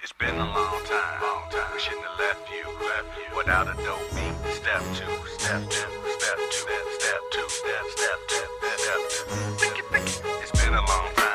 It's 0.00 0.12
been 0.12 0.36
a 0.36 0.44
long 0.44 0.84
time, 0.84 1.22
long 1.22 1.50
time. 1.50 1.66
We 1.74 1.80
shouldn't 1.80 2.04
have 2.06 2.18
left 2.20 2.48
you, 2.54 2.62
left 2.86 3.18
you 3.18 3.36
without 3.36 3.66
a 3.66 3.74
dope 3.82 3.98
beat. 4.14 4.54
Step 4.54 4.82
two, 4.94 5.10
step 5.38 5.62
two, 5.68 5.90
step 6.18 6.38
two, 6.38 6.62
step, 6.62 6.84
step 6.98 7.20
two, 7.32 7.48
step, 7.48 7.84
step 7.98 8.18
two, 8.28 8.46
step 8.78 9.00
two. 9.10 9.24
Pick 9.58 9.78
it. 9.80 10.22
It's 10.42 10.52
been 10.62 10.74
a 10.74 10.86
long 10.86 11.08
time. 11.16 11.34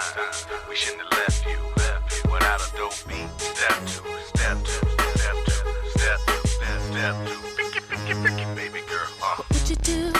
We 0.69 0.75
shouldn't 0.77 1.03
have 1.03 1.11
left 1.11 1.45
you, 1.45 1.59
left 1.75 2.23
you 2.23 2.31
without 2.31 2.61
a 2.61 2.77
dope 2.77 2.95
beat. 3.05 3.27
Step 3.35 3.79
two, 3.83 4.07
step 4.31 4.57
two, 4.63 4.87
step 5.11 5.37
two, 5.43 5.67
step 5.99 6.19
two, 6.25 6.47
step, 6.47 6.79
step 6.87 7.15
two. 7.27 7.43
It, 7.75 8.23
pick 8.23 8.39
it, 8.39 8.55
baby 8.55 8.79
girl. 8.87 9.07
Uh. 9.21 9.43
What 9.43 9.49
would 9.51 9.69
you 9.69 9.75
do 9.75 10.13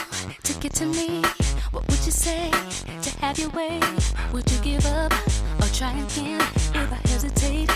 to 0.43 0.53
get 0.59 0.73
to 0.75 0.85
me? 0.85 1.21
What 1.71 1.87
would 1.87 2.05
you 2.05 2.11
say 2.11 2.51
to 3.03 3.09
have 3.21 3.39
your 3.39 3.51
way? 3.51 3.79
Would 4.33 4.51
you 4.51 4.59
give 4.59 4.85
up 4.87 5.13
or 5.61 5.67
try 5.71 5.93
again? 5.97 6.41
If 6.75 6.91
I 6.91 6.99
hesitate 7.07 7.69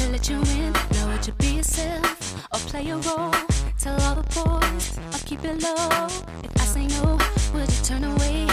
to 0.00 0.08
let 0.12 0.28
you 0.30 0.36
in, 0.36 0.72
now 0.92 1.08
would 1.08 1.26
you 1.26 1.32
be 1.34 1.56
yourself 1.56 2.46
or 2.52 2.58
play 2.70 2.88
a 2.88 2.96
role? 2.96 3.34
Tell 3.78 4.00
all 4.02 4.14
the 4.14 4.22
boys 4.34 4.98
I'll 5.12 5.20
keep 5.26 5.44
it 5.44 5.62
low. 5.62 6.06
If 6.42 6.52
I 6.56 6.64
say 6.64 6.86
no, 6.86 7.18
would 7.52 7.70
you 7.70 7.82
turn 7.84 8.04
away 8.04 8.46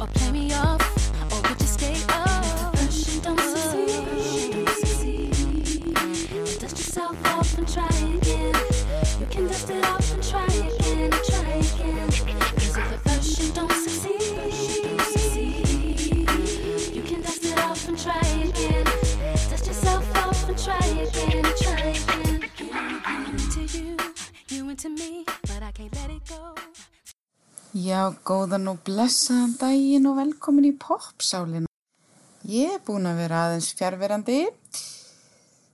or 0.00 0.06
play 0.06 0.30
me 0.30 0.52
off? 0.54 0.82
Or 1.32 1.40
would 1.48 1.60
you 1.60 1.66
stay 1.66 1.96
up? 2.08 2.76
First 2.76 3.14
you 3.14 3.20
don't 3.20 3.40
succeed. 3.40 4.66
Dust 6.60 6.78
yourself 6.78 7.26
off 7.26 7.58
and 7.58 7.66
try 7.66 7.88
again. 8.18 8.54
You 9.18 9.26
can 9.26 9.46
dust 9.48 9.70
it 9.70 9.84
off 9.84 10.12
and 10.14 10.22
try 10.22 10.44
again, 10.44 11.10
try 11.10 11.62
again. 11.64 12.41
Já, 27.92 28.06
góðan 28.24 28.70
og 28.70 28.78
blessaðan 28.86 29.50
daginn 29.60 30.06
og 30.08 30.14
velkomin 30.16 30.64
í 30.64 30.70
popsálina. 30.80 31.68
Ég 32.48 32.78
er 32.78 32.80
búin 32.86 33.04
að 33.10 33.18
vera 33.20 33.40
aðeins 33.44 33.68
fjárverandi. 33.76 34.38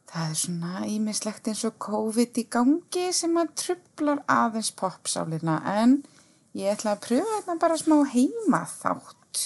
Það 0.09 0.25
er 0.25 0.41
svona 0.41 0.73
ímislegt 0.89 1.51
eins 1.53 1.63
og 1.69 1.77
COVID 1.85 2.41
í 2.43 2.47
gangi 2.51 3.05
sem 3.15 3.39
að 3.39 3.55
trublar 3.63 4.25
aðeins 4.35 4.73
popsálina 4.81 5.61
en 5.77 5.95
ég 6.59 6.73
ætla 6.73 6.97
að 6.97 7.05
pröfa 7.07 7.37
þetta 7.37 7.59
bara 7.63 7.79
smá 7.85 7.97
heima 8.17 8.65
þátt. 8.73 9.45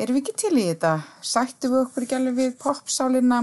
Erum 0.00 0.16
við 0.16 0.22
ekki 0.22 0.38
til 0.46 0.56
í 0.56 0.66
þetta? 0.70 0.96
Sættum 1.20 1.74
við 1.74 1.84
okkur 1.84 2.06
ekki 2.06 2.20
alveg 2.22 2.40
við 2.40 2.58
popsálina 2.64 3.42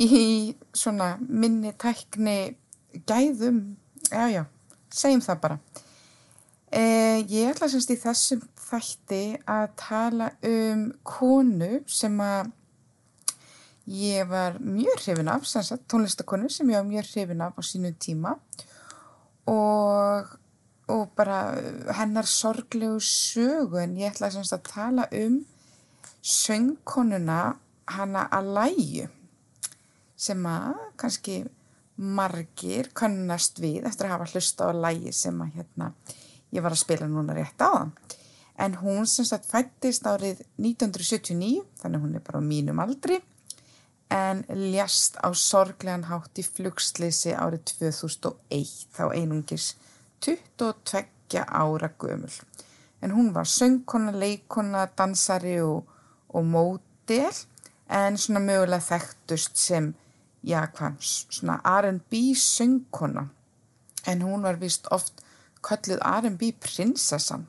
í 0.00 0.26
svona 0.72 1.16
minni 1.20 1.76
tækni 1.76 2.38
gæðum? 3.04 3.66
Já, 4.08 4.30
já, 4.32 4.46
segjum 4.88 5.28
það 5.28 5.48
bara. 5.48 5.64
Eh, 6.74 7.22
ég 7.30 7.52
ætla 7.52 7.68
semst 7.70 7.92
í 7.92 7.94
þessum 8.02 8.40
þætti 8.58 9.18
að 9.46 9.64
tala 9.78 10.32
um 10.48 10.80
konu 11.06 11.76
sem 11.86 12.16
að 12.18 12.48
ég 13.94 14.26
var 14.26 14.56
mjög 14.58 15.04
hrifin 15.04 15.30
af, 15.30 15.46
sem 15.46 15.62
sagt 15.62 15.84
tónlistakonu 15.92 16.50
sem 16.50 16.72
ég 16.72 16.80
var 16.80 16.88
mjög 16.88 17.12
hrifin 17.12 17.44
af 17.46 17.54
á 17.54 17.62
sínu 17.62 17.92
tíma. 18.02 18.32
Og, 19.46 20.34
og 20.90 21.14
bara 21.14 21.38
hennar 22.00 22.26
sorglegu 22.26 22.98
sögu 22.98 23.78
en 23.84 23.94
ég 24.00 24.10
ætla 24.10 24.32
semst 24.34 24.58
að 24.58 24.66
tala 24.72 25.06
um 25.20 25.44
söngkonuna 26.26 27.40
hana 27.94 28.26
að 28.34 28.50
læju 28.58 29.06
sem 30.26 30.42
að 30.50 30.82
kannski 30.98 31.44
margir 31.94 32.90
kannast 32.98 33.62
við 33.62 33.84
eftir 33.86 34.08
að 34.08 34.16
hafa 34.16 34.30
hlusta 34.32 34.66
á 34.66 34.82
lægi 34.88 35.14
sem 35.14 35.38
að 35.38 35.60
hérna 35.60 35.94
ég 36.54 36.62
var 36.62 36.74
að 36.74 36.84
spila 36.84 37.08
núna 37.10 37.36
rétt 37.36 37.60
á 37.60 37.68
það. 37.68 38.18
En 38.54 38.76
hún 38.78 39.06
sem 39.10 39.26
sagt 39.26 39.48
fættist 39.50 40.06
árið 40.06 40.44
1979, 40.62 41.64
þannig 41.80 42.04
hún 42.04 42.14
er 42.14 42.22
bara 42.22 42.38
á 42.38 42.44
mínum 42.46 42.82
aldri, 42.82 43.18
en 44.14 44.44
ljast 44.70 45.18
á 45.18 45.34
sorglegan 45.34 46.06
hátt 46.06 46.38
í 46.38 46.44
flugsleysi 46.46 47.34
árið 47.34 47.64
2001, 47.72 48.76
þá 48.94 49.04
einungis 49.10 49.72
22 50.22 51.42
ára 51.42 51.90
gömul. 51.98 52.30
En 53.02 53.10
hún 53.10 53.32
var 53.34 53.50
söngkona, 53.50 54.14
leikona, 54.14 54.86
dansari 54.96 55.58
og, 55.60 55.90
og 56.30 56.46
módel, 56.46 57.34
en 57.90 58.16
svona 58.16 58.40
mögulega 58.40 58.86
þekktust 58.86 59.58
sem, 59.60 59.90
já 60.46 60.62
hvað, 60.72 61.02
svona 61.02 61.58
R&B 61.82 62.22
söngkona. 62.38 63.26
En 64.06 64.22
hún 64.22 64.46
var 64.46 64.60
vist 64.62 64.86
oft 64.94 65.24
kölluð 65.64 66.02
R&B 66.04 66.52
prinsessan. 66.62 67.46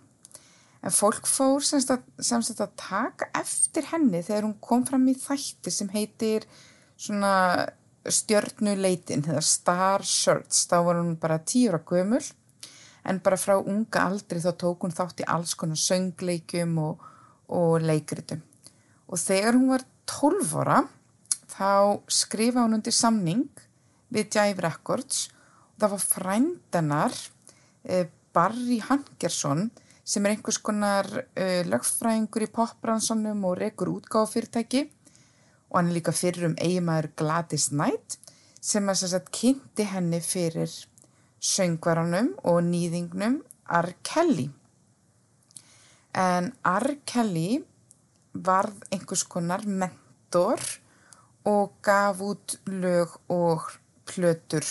En 0.85 0.93
fólk 0.93 1.25
fór 1.25 1.63
semst 1.65 1.89
að, 1.93 2.03
semst 2.21 2.61
að 2.61 2.75
taka 2.77 3.31
eftir 3.37 3.87
henni 3.89 4.21
þegar 4.25 4.45
hún 4.45 4.59
kom 4.61 4.85
fram 4.85 5.07
í 5.09 5.15
þætti 5.17 5.73
sem 5.73 5.89
heitir 5.95 6.45
svona 6.95 7.65
stjörnuleitin, 8.05 9.25
eða 9.25 9.41
Star 9.41 10.05
Shirts. 10.05 10.67
Þá 10.69 10.77
var 10.85 10.99
hún 11.01 11.15
bara 11.21 11.41
tíura 11.41 11.81
gömul 11.81 12.21
en 13.05 13.21
bara 13.21 13.37
frá 13.37 13.57
unga 13.57 14.05
aldri 14.05 14.41
þá 14.41 14.51
tók 14.61 14.85
hún 14.85 14.93
þátt 14.93 15.21
í 15.21 15.29
alls 15.29 15.53
konar 15.57 15.79
söngleikjum 15.81 16.77
og, 16.81 17.01
og 17.49 17.81
leikritum. 17.85 18.41
Og 19.09 19.21
þegar 19.21 19.57
hún 19.57 19.71
var 19.73 19.85
12 20.09 20.55
ára 20.61 20.79
þá 21.55 22.01
skrifa 22.11 22.65
hún 22.65 22.77
undir 22.79 22.95
samning 22.95 23.47
við 24.13 24.37
Jive 24.37 24.65
Records 24.65 25.27
og 25.75 25.83
það 25.83 25.93
var 25.95 26.05
frændanar 26.05 27.17
Barry 28.35 28.81
Hankerson 28.83 29.69
sem 30.05 30.25
er 30.25 30.35
einhvers 30.35 30.59
konar 30.61 31.07
uh, 31.07 31.61
lögfræðingur 31.65 32.45
í 32.45 32.51
popbransanum 32.53 33.45
og 33.49 33.59
rekur 33.61 33.93
útgáfafyrirtæki 33.95 34.85
og 35.69 35.79
hann 35.79 35.89
er 35.89 35.97
líka 35.97 36.13
fyrir 36.15 36.49
um 36.49 36.57
eiginmaður 36.61 37.09
Gladys 37.17 37.69
Knight 37.73 38.19
sem 38.65 38.89
að 38.89 39.05
sagt, 39.05 39.31
kynnti 39.33 39.85
henni 39.89 40.21
fyrir 40.25 40.71
söngvaranum 41.45 42.33
og 42.49 42.61
nýðingnum 42.65 43.39
R. 43.69 43.91
Kelly. 44.05 44.47
En 46.17 46.51
R. 46.65 46.87
Kelly 47.05 47.59
varð 48.33 48.81
einhvers 48.93 49.25
konar 49.29 49.65
mentor 49.65 50.61
og 51.45 51.77
gaf 51.85 52.21
út 52.25 52.57
lög 52.65 53.13
og 53.31 53.67
plötur 54.09 54.65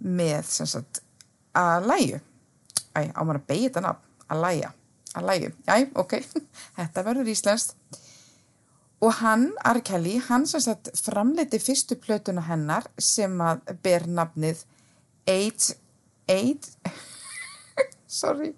með 0.00 0.46
sem 0.46 0.68
sagt 1.50 1.58
að 1.58 1.86
læju. 1.86 2.20
Æ, 2.96 3.12
á 3.14 3.20
maður 3.22 3.40
að 3.40 3.46
beigja 3.46 3.68
þetta 3.68 3.80
nafn, 3.80 4.06
að 4.30 4.40
læja, 4.44 4.72
að 5.14 5.26
læju. 5.28 5.50
Æ, 5.66 5.76
ok, 5.94 6.14
þetta 6.76 7.04
verður 7.04 7.30
íslenskt. 7.30 7.76
Og 9.00 9.14
hann, 9.22 9.52
R. 9.64 9.80
Kelly, 9.80 10.18
hann 10.28 10.46
sagt 10.46 10.90
framleiti 11.00 11.58
fyrstu 11.58 11.96
plötuna 11.96 12.42
hennar 12.44 12.84
sem 12.98 13.32
að 13.40 13.62
ber 13.82 14.06
nafnið 14.06 14.64
Age, 15.26 15.76
Age, 16.28 16.92
sorry, 18.06 18.54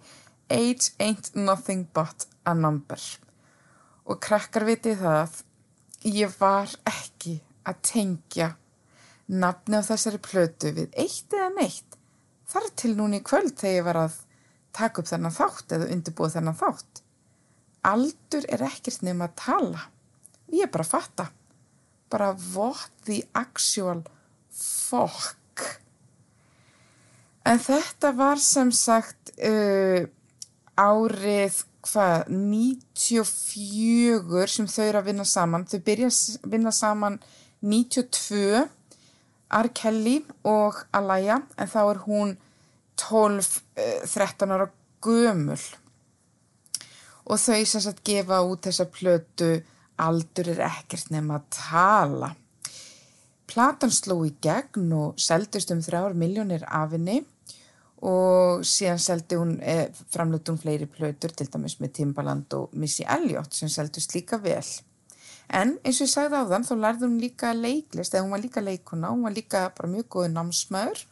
Age 0.51 0.93
ain't 0.99 1.35
nothing 1.37 1.87
but 1.95 2.27
a 2.45 2.55
number. 2.55 2.99
Og 4.05 4.19
krakkar 4.19 4.67
viti 4.67 4.97
það 4.99 5.21
að 5.21 5.39
ég 6.11 6.35
var 6.41 6.73
ekki 6.91 7.39
að 7.63 7.79
tengja 7.87 8.49
nafni 9.31 9.79
á 9.79 9.83
þessari 9.87 10.19
plötu 10.19 10.73
við 10.75 10.91
eitt 10.99 11.31
eða 11.31 11.53
neitt 11.55 11.92
þar 12.53 12.69
til 12.79 12.93
núni 12.99 13.21
í 13.21 13.27
kvöld 13.27 13.57
þegar 13.57 13.79
ég 13.79 13.87
var 13.89 13.99
að 14.05 14.19
taka 14.77 15.03
upp 15.03 15.11
þennan 15.11 15.37
þátt 15.37 15.75
eða 15.77 15.91
undirbúið 15.95 16.37
þennan 16.37 16.61
þátt. 16.61 17.03
Aldur 17.93 18.45
er 18.53 18.65
ekkert 18.69 19.03
nefn 19.03 19.27
að 19.27 19.37
tala. 19.41 19.83
Ég 20.53 20.67
er 20.67 20.73
bara 20.73 20.87
að 20.87 20.93
fatta. 20.93 21.27
Bara 22.13 22.33
what 22.55 22.93
the 23.07 23.23
actual 23.39 24.03
fuck. 24.53 25.39
En 27.49 27.59
þetta 27.59 28.13
var 28.15 28.39
sem 28.39 28.71
sagt 28.77 29.33
uh, 29.43 30.05
árið 30.79 31.63
hvað, 31.83 32.29
94 32.31 34.53
sem 34.53 34.69
þau 34.71 34.85
eru 34.85 35.01
að 35.01 35.09
vinna 35.11 35.27
saman. 35.27 35.67
Þau 35.67 35.81
byrja 35.89 36.13
að 36.13 36.53
vinna 36.53 36.73
saman 36.75 37.19
92 37.63 38.69
R. 39.53 39.69
Kelly 39.75 40.21
og 40.49 40.83
Alaya 40.95 41.41
en 41.59 41.71
þá 41.71 41.81
er 41.85 42.03
hún 42.07 42.35
12-13 43.01 44.55
ára 44.55 44.69
gömul 45.03 45.61
og 47.23 47.39
þau 47.39 47.63
sem 47.67 47.83
sagt 47.85 48.03
gefa 48.07 48.41
út 48.47 48.67
þessa 48.67 48.89
plötu 48.91 49.53
aldur 50.03 50.53
er 50.55 50.65
ekkert 50.67 51.13
nefn 51.13 51.35
að 51.37 51.45
tala. 51.55 52.33
Platan 53.47 53.93
sló 53.93 54.23
í 54.27 54.33
gegn 54.43 54.93
og 54.97 55.21
seldist 55.21 55.71
um 55.75 55.83
þrjár 55.85 56.17
miljónir 56.19 56.65
af 56.67 56.95
henni 56.97 57.21
og 58.03 58.65
síðan 58.67 58.99
seldi 58.99 59.39
hún, 59.39 59.59
eh, 59.63 59.89
framlötu 60.11 60.53
hún 60.53 60.63
fleiri 60.63 60.89
plötur 60.91 61.35
til 61.37 61.47
dæmis 61.47 61.79
með 61.81 61.93
Timbaland 61.93 62.55
og 62.55 62.71
Missy 62.73 63.05
Elliott 63.07 63.55
sem 63.55 63.69
seldust 63.69 64.15
líka 64.15 64.41
vel. 64.43 64.65
En 65.53 65.75
eins 65.85 65.99
og 66.01 66.07
ég 66.07 66.13
sagði 66.15 66.39
á 66.41 66.49
þann, 66.49 66.65
þá 66.65 66.75
lærði 66.81 67.09
hún 67.09 67.19
líka 67.21 67.51
leiklist, 67.53 68.15
eða 68.15 68.25
hún 68.25 68.33
var 68.33 68.41
líka 68.41 68.63
leikuna, 68.65 69.11
hún 69.13 69.27
var 69.27 69.35
líka 69.37 69.67
bara 69.77 69.91
mjög 69.93 70.07
góð 70.15 70.31
námsmaður 70.33 71.03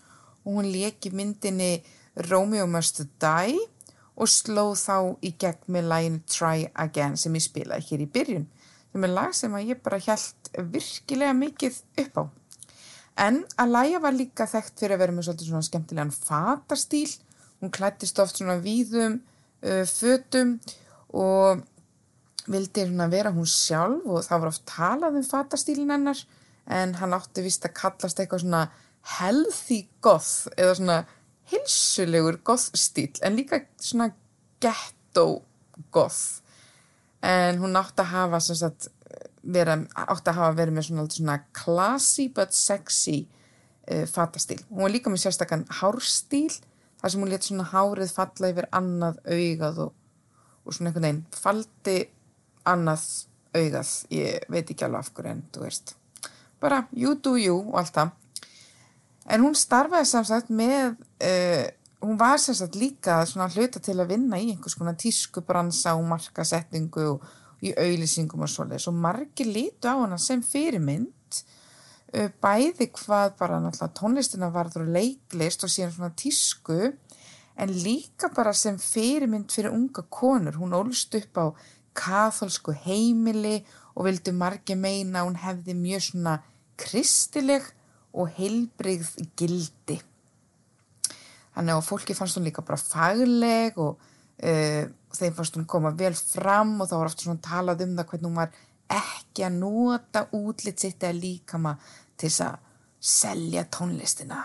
og 0.47 0.55
hún 0.57 0.71
leki 0.73 1.13
myndinni 1.13 1.83
Romeo 2.31 2.65
Must 2.67 3.03
Die 3.21 3.59
og 4.17 4.29
sló 4.29 4.71
þá 4.77 5.17
í 5.25 5.35
gegn 5.41 5.77
með 5.77 5.91
læginu 5.93 6.23
Try 6.29 6.67
Again 6.73 7.17
sem 7.21 7.37
ég 7.37 7.45
spilaði 7.45 7.87
hér 7.91 8.05
í 8.05 8.09
byrjun. 8.17 8.47
Sem 8.91 9.07
er 9.07 9.13
lag 9.15 9.35
sem 9.37 9.57
ég 9.61 9.81
bara 9.85 10.01
held 10.03 10.51
virkilega 10.73 11.37
mikið 11.37 11.81
upp 12.05 12.21
á. 12.21 12.25
En 13.21 13.43
Alaya 13.61 14.01
var 14.01 14.17
líka 14.17 14.47
þekkt 14.49 14.81
fyrir 14.81 14.97
að 14.97 15.03
vera 15.05 15.15
með 15.15 15.29
svolítið 15.29 15.51
svona 15.51 15.67
skemmtilegan 15.69 16.15
fatastíl. 16.15 17.11
Hún 17.61 17.73
klættist 17.75 18.19
oft 18.23 18.41
svona 18.41 18.57
víðum 18.65 19.21
uh, 19.21 19.85
fötum 19.85 20.57
og 21.13 21.61
vildi 22.50 22.85
hérna 22.85 23.08
vera 23.12 23.32
hún 23.35 23.49
sjálf 23.49 24.06
og 24.06 24.25
það 24.26 24.43
var 24.43 24.52
oft 24.52 24.67
talað 24.69 25.19
um 25.20 25.26
fatastílin 25.26 25.94
hennar 25.94 26.20
en 26.70 26.94
hann 27.00 27.17
átti 27.17 27.44
vist 27.44 27.67
að 27.67 27.76
kallast 27.81 28.20
eitthvað 28.20 28.44
svona 28.44 28.64
healthy 29.19 29.85
goth 30.05 30.50
eða 30.56 30.76
svona 30.79 30.99
hilsulegur 31.50 32.41
goth 32.47 32.70
stíl 32.79 33.11
en 33.26 33.38
líka 33.38 33.62
svona 33.81 34.11
ghetto 34.62 35.43
goth 35.94 36.41
en 37.26 37.61
hún 37.61 37.79
átti 37.79 38.05
að 38.05 38.12
hafa 38.14 38.41
sagt 38.44 38.91
vera, 39.43 39.76
átti 39.94 40.31
að 40.31 40.38
hafa 40.41 40.56
verið 40.58 40.76
með 40.76 40.88
svona, 40.88 41.06
svona 41.11 41.37
classy 41.56 42.29
but 42.35 42.55
sexy 42.56 43.23
uh, 43.91 44.05
fatastíl. 44.08 44.61
Hún 44.69 44.85
var 44.85 44.94
líka 44.94 45.12
með 45.12 45.25
sérstakann 45.25 45.67
hárstíl 45.81 46.52
þar 47.00 47.12
sem 47.12 47.25
hún 47.25 47.32
let 47.32 47.47
svona 47.47 47.69
hárið 47.70 48.14
falla 48.14 48.52
yfir 48.52 48.69
annað 48.76 49.20
augað 49.25 49.82
og, 49.87 49.93
og 50.64 50.76
svona 50.76 50.91
einhvern 50.91 51.08
veginn 51.08 51.23
faldi 51.35 51.99
annað 52.69 53.07
augað, 53.57 53.91
ég 54.15 54.47
veit 54.53 54.71
ekki 54.71 54.87
alveg 54.87 55.01
af 55.01 55.12
hverju 55.15 55.33
en 55.33 55.43
þú 55.55 55.65
veist, 55.65 55.95
bara 56.62 56.85
you 56.93 57.17
do 57.19 57.37
you 57.41 57.59
og 57.59 57.81
allt 57.81 57.97
það. 57.97 58.17
En 59.31 59.45
hún 59.45 59.57
starfaði 59.59 60.09
samsagt 60.11 60.51
með 60.55 60.97
uh, 61.23 61.67
hún 62.01 62.19
var 62.21 62.41
samsagt 62.41 62.79
líka 62.79 63.21
svona 63.29 63.51
hluta 63.53 63.83
til 63.83 63.99
að 64.01 64.15
vinna 64.15 64.41
í 64.41 64.51
einhvers 64.53 64.77
konar 64.79 64.99
tískubransa 65.01 65.95
og 65.99 66.07
markasetningu 66.11 67.07
og 67.15 67.29
í 67.61 67.75
auðlýsingum 67.77 68.47
og 68.47 68.51
svoleiðis. 68.51 68.89
Og 68.89 68.97
margir 68.97 69.51
lítu 69.51 69.91
á 69.91 70.01
hana 70.01 70.19
sem 70.21 70.43
fyrirmynd 70.45 71.43
uh, 72.17 72.31
bæði 72.43 72.91
hvað 72.97 73.37
bara 73.41 73.61
náttúrulega 73.61 73.99
tónlistina 74.01 74.51
varður 74.55 74.87
og 74.87 74.95
leiklist 74.97 75.67
og 75.67 75.73
síðan 75.73 75.95
svona 75.97 76.15
tísku 76.17 76.81
en 77.61 77.75
líka 77.85 78.31
bara 78.33 78.55
sem 78.57 78.79
fyrirmynd 78.81 79.53
fyrir 79.53 79.75
unga 79.75 80.07
konur, 80.09 80.57
hún 80.57 80.73
ólst 80.77 81.15
upp 81.19 81.37
á 81.37 81.47
katholsku 81.97 82.75
heimili 82.85 83.61
og 83.97 84.07
vildi 84.07 84.33
margi 84.37 84.77
meina 84.79 85.25
hún 85.27 85.39
hefði 85.41 85.75
mjög 85.77 86.07
svona 86.11 86.37
kristileg 86.81 87.67
og 88.17 88.31
heilbrigð 88.39 89.11
gildi. 89.39 90.01
Þannig 91.55 91.77
að 91.77 91.87
fólki 91.87 92.17
fannst 92.17 92.39
hún 92.39 92.47
líka 92.47 92.65
bara 92.65 92.81
fagleg 92.81 93.79
og 93.83 93.99
uh, 93.99 94.85
þeim 95.19 95.37
fannst 95.37 95.59
hún 95.59 95.69
koma 95.69 95.93
vel 95.99 96.15
fram 96.15 96.77
og 96.81 96.89
þá 96.91 96.97
var 96.97 97.11
ofta 97.11 97.27
svona 97.27 97.45
talað 97.45 97.85
um 97.87 97.97
það 97.99 98.11
hvernig 98.13 98.31
hún 98.31 98.41
var 98.41 98.59
ekki 98.91 99.47
að 99.47 99.59
nota 99.61 100.25
útlitt 100.37 100.83
sitt 100.83 101.03
eða 101.03 101.19
líkama 101.19 101.77
til 102.17 102.31
þess 102.31 102.45
að 102.47 102.69
selja 103.01 103.65
tónlistina. 103.73 104.41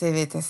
Þið 0.00 0.16
vitið, 0.16 0.48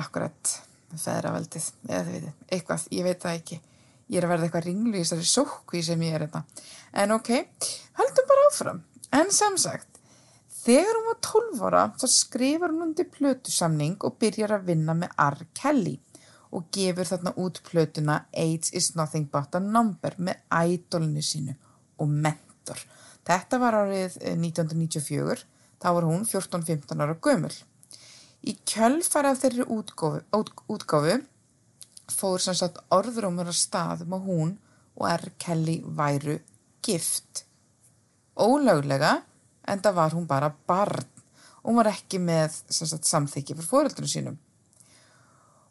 akkurat 0.00 0.54
feðraveldið, 0.98 1.68
eða 1.86 2.02
þið 2.06 2.16
vitið, 2.16 2.38
eitthvað, 2.56 2.86
ég 2.96 3.06
veit 3.06 3.22
það 3.22 3.38
ekki 3.38 3.60
ég 4.08 4.18
er 4.18 4.26
að 4.26 4.34
verða 4.34 4.48
eitthvað 4.48 4.66
ringlu 4.68 4.96
í 4.96 5.04
þessari 5.04 5.28
sókvi 5.28 5.82
sem 5.84 6.02
ég 6.06 6.16
er 6.16 6.26
þetta. 6.26 6.42
En 7.00 7.14
ok, 7.16 7.30
höldum 8.00 8.28
bara 8.28 8.48
áfram. 8.48 8.82
En 9.14 9.32
samsagt, 9.32 10.00
þegar 10.64 10.98
hún 10.98 11.08
var 11.08 11.20
12 11.28 11.64
ára 11.68 11.86
þá 12.00 12.06
skrifar 12.12 12.74
hún 12.74 12.90
undir 12.90 13.08
plötusamning 13.12 13.96
og 14.04 14.18
byrjar 14.20 14.58
að 14.58 14.68
vinna 14.72 14.96
með 14.96 15.14
R. 15.24 15.40
Kelly 15.56 15.96
og 16.56 16.68
gefur 16.72 17.08
þarna 17.08 17.34
út 17.40 17.60
plötuna 17.64 18.18
AIDS 18.32 18.72
is 18.72 18.94
nothing 18.96 19.28
but 19.32 19.54
a 19.56 19.60
number 19.60 20.16
með 20.16 20.40
ædolinu 20.48 21.24
sínu 21.24 21.56
og 22.00 22.08
mentor. 22.08 22.80
Þetta 23.28 23.58
var 23.60 23.76
árið 23.82 24.14
1994, 24.24 25.42
þá 25.82 25.88
var 25.98 26.06
hún 26.08 26.24
14-15 26.24 27.02
ára 27.04 27.16
gömul. 27.20 27.52
Í 28.40 28.54
kjölfara 28.64 29.34
af 29.34 29.42
þeirri 29.42 29.66
útgáfu 29.68 31.18
fór 32.12 32.42
sem 32.42 32.56
sagt 32.56 32.80
orðrómur 32.94 33.50
að 33.50 33.58
staðum 33.60 34.16
að 34.16 34.26
hún 34.28 34.54
og 34.98 35.06
R. 35.10 35.30
Kelly 35.40 35.78
væru 35.84 36.38
gift. 36.84 37.44
Ólöglega 38.38 39.18
en 39.68 39.82
það 39.84 39.98
var 39.98 40.16
hún 40.16 40.28
bara 40.28 40.50
barn 40.68 41.06
og 41.62 41.72
hún 41.72 41.80
var 41.80 41.90
ekki 41.90 42.20
með 42.22 42.54
sagt, 42.72 43.04
samþykki 43.08 43.56
fyrir 43.56 43.68
fóröldunum 43.68 44.08
sínum. 44.10 44.38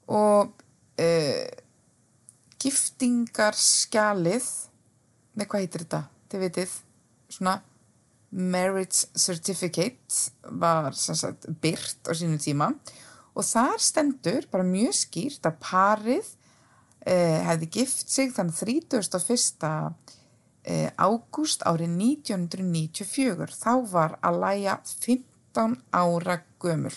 Og 0.07 0.51
uh, 1.01 1.47
giftingarskjalið, 2.61 4.51
með 5.37 5.49
hvað 5.49 5.63
heitir 5.63 5.85
þetta, 5.85 6.03
þið 6.31 6.43
vitið, 6.45 6.75
svona 7.37 7.55
marriage 8.29 9.07
certificate 9.15 10.31
var 10.59 10.93
sagt, 10.97 11.47
byrt 11.63 12.09
á 12.09 12.11
sínum 12.11 12.39
tíma 12.41 12.73
og 12.73 13.06
þar 13.45 13.81
stendur 13.81 14.47
bara 14.51 14.65
mjög 14.67 14.95
skýrt 14.97 15.47
að 15.49 15.59
parið 15.63 16.29
eh, 17.05 17.39
hefði 17.47 17.69
gift 17.79 18.09
sig 18.13 18.31
þann 18.35 18.53
31. 18.53 19.93
Eh, 20.67 20.89
ágúst 20.99 21.63
árið 21.63 21.93
1994. 21.95 23.53
Þá 23.55 23.73
var 23.91 24.17
Alaya 24.25 24.79
15 24.83 25.77
ára 25.95 26.41
gömul 26.59 26.95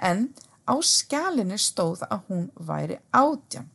en 0.00 0.30
á 0.64 0.74
skjálinu 0.80 1.58
stóð 1.60 2.04
að 2.08 2.26
hún 2.28 2.46
væri 2.56 2.98
átjan. 3.12 3.68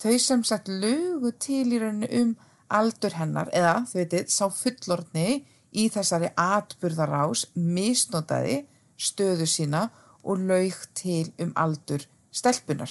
Þau 0.00 0.16
sem 0.20 0.44
sagt 0.44 0.68
lögu 0.68 1.32
til 1.40 1.72
í 1.72 1.80
rauninu 1.80 2.08
um 2.20 2.32
aldur 2.74 3.16
hennar 3.16 3.50
eða 3.54 3.84
þau 3.88 3.98
veitir 4.00 4.26
sá 4.32 4.46
fullorðni 4.52 5.44
í 5.74 5.88
þessari 5.92 6.30
atburðarás 6.38 7.46
misnotaði 7.54 8.64
stöðu 9.00 9.46
sína 9.48 9.88
og 10.24 10.44
laug 10.48 10.86
til 10.96 11.32
um 11.42 11.52
aldur 11.60 12.04
stelpunar. 12.34 12.90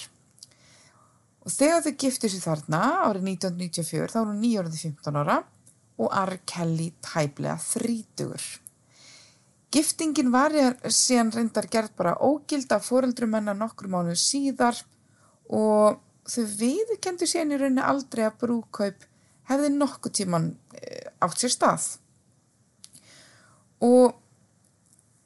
Og 1.44 1.52
þegar 1.52 1.84
þau 1.84 1.96
giftu 2.00 2.30
sér 2.32 2.44
þarna 2.46 2.82
árið 3.10 3.30
1994 3.34 4.14
þá 4.14 4.20
er 4.22 4.30
hún 4.30 4.44
nýjórið 4.44 4.78
15 4.88 5.20
ára 5.20 5.40
og 6.00 6.14
R. 6.16 6.38
Kelly 6.50 6.92
tæplega 7.04 7.58
þrítugur. 7.62 8.46
Giftingin 9.74 10.30
var 10.34 10.54
síðan 10.86 11.34
reyndar 11.34 11.68
gerð 11.72 11.96
bara 11.98 12.14
ógild 12.22 12.72
af 12.72 12.86
foreldrum 12.86 13.34
hennar 13.34 13.58
nokkur 13.58 13.90
mánu 13.90 14.14
síðar 14.20 14.78
og 15.50 16.00
þau 16.30 16.44
viðkendu 16.60 17.28
síðan 17.28 17.56
í 17.56 17.60
rauninni 17.60 17.86
aldrei 17.86 18.24
að 18.28 18.38
brúkaup 18.44 19.08
hefði 19.50 19.72
nokkuð 19.74 20.16
tíman 20.20 20.52
eh, 20.78 21.10
átt 21.26 21.42
sér 21.42 21.52
stað. 21.52 21.88
Og 23.84 24.14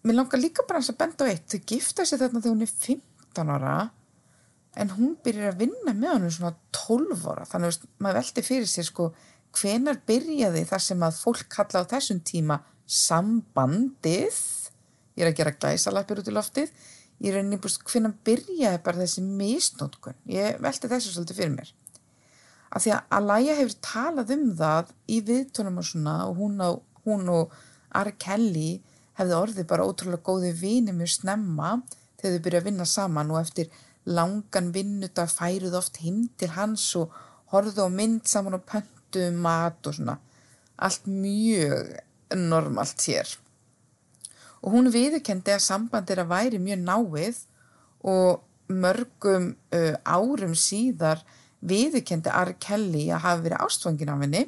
Mér 0.07 0.15
langar 0.15 0.39
líka 0.39 0.63
bara 0.63 0.79
að 0.79 0.95
benda 1.01 1.25
á 1.27 1.31
eitt, 1.31 1.47
þau 1.51 1.63
gifta 1.67 2.05
sér 2.07 2.21
þarna 2.21 2.39
þegar 2.39 2.53
hún 2.53 2.63
er 2.63 2.69
15 2.71 3.49
ára 3.51 3.77
en 4.77 4.91
hún 4.95 5.15
byrjar 5.25 5.51
að 5.51 5.63
vinna 5.65 5.93
með 5.93 6.13
hann 6.13 6.31
svona 6.31 6.53
12 6.77 7.25
ára, 7.27 7.47
þannig 7.49 7.73
að 7.73 7.89
maður 8.05 8.19
veldi 8.21 8.43
fyrir 8.45 8.69
sér 8.71 8.87
sko 8.87 9.07
hvenar 9.57 9.99
byrjaði 10.07 10.63
þar 10.69 10.83
sem 10.85 11.03
að 11.03 11.19
fólk 11.25 11.47
kalla 11.51 11.83
á 11.83 11.89
þessum 11.91 12.21
tíma 12.23 12.59
sambandið, 12.87 14.39
ég 15.17 15.25
er 15.25 15.31
að 15.31 15.39
gera 15.41 15.55
gæsalapir 15.57 16.21
út 16.21 16.31
í 16.31 16.35
loftið, 16.35 16.71
ég 17.25 17.33
er 17.33 17.41
að 17.41 17.49
nýbúst 17.51 17.83
hvenar 17.89 18.15
byrjaði 18.27 18.83
bara 18.85 19.01
þessi 19.03 19.25
misnótkun, 19.27 20.19
ég 20.31 20.61
veldi 20.63 20.91
þessu 20.93 21.15
svolítið 21.15 21.41
fyrir 21.41 21.55
mér. 21.57 21.73
Af 22.71 22.83
því 22.83 22.93
að 22.95 23.15
Alaya 23.17 23.55
hefur 23.57 23.79
talað 23.83 24.35
um 24.37 24.51
það 24.59 24.93
í 25.09 25.23
viðtónum 25.25 25.81
og 25.81 25.87
svona 25.87 26.19
og 26.27 26.39
hún 26.39 26.61
og, 26.63 26.83
hún 27.03 27.31
og 27.33 27.57
R. 27.95 28.11
Kelly 28.19 28.77
hefði 29.17 29.37
orðið 29.37 29.69
bara 29.69 29.87
ótrúlega 29.87 30.25
góði 30.25 30.53
vini 30.57 30.93
mjög 30.95 31.13
snemma 31.15 31.73
þegar 32.19 32.35
þau 32.35 32.43
byrja 32.45 32.61
að 32.61 32.69
vinna 32.69 32.87
saman 32.89 33.33
og 33.33 33.41
eftir 33.41 33.71
langan 34.07 34.71
vinnuta 34.75 35.27
færið 35.29 35.75
oft 35.79 35.99
hinn 36.03 36.27
til 36.39 36.51
hans 36.55 36.85
og 36.99 37.13
horfið 37.51 37.83
á 37.83 37.89
mynd 37.91 38.27
saman 38.29 38.57
og 38.59 38.65
pöntu 38.69 39.29
mat 39.35 39.89
og 39.89 39.97
svona 39.97 40.17
allt 40.77 41.07
mjög 41.09 41.95
normalt 42.37 43.03
hér 43.07 43.33
og 44.61 44.73
hún 44.73 44.91
viðkendi 44.93 45.53
að 45.55 45.65
sambandir 45.65 46.21
að 46.21 46.31
væri 46.33 46.61
mjög 46.61 46.83
náið 46.85 47.41
og 48.07 48.43
mörgum 48.67 49.53
uh, 49.73 49.95
árum 50.03 50.55
síðar 50.57 51.23
viðkendi 51.67 52.29
R. 52.29 52.53
Kelly 52.61 53.07
að 53.09 53.23
hafa 53.23 53.43
verið 53.45 53.63
ástfangin 53.65 54.11
af 54.13 54.23
henni 54.25 54.43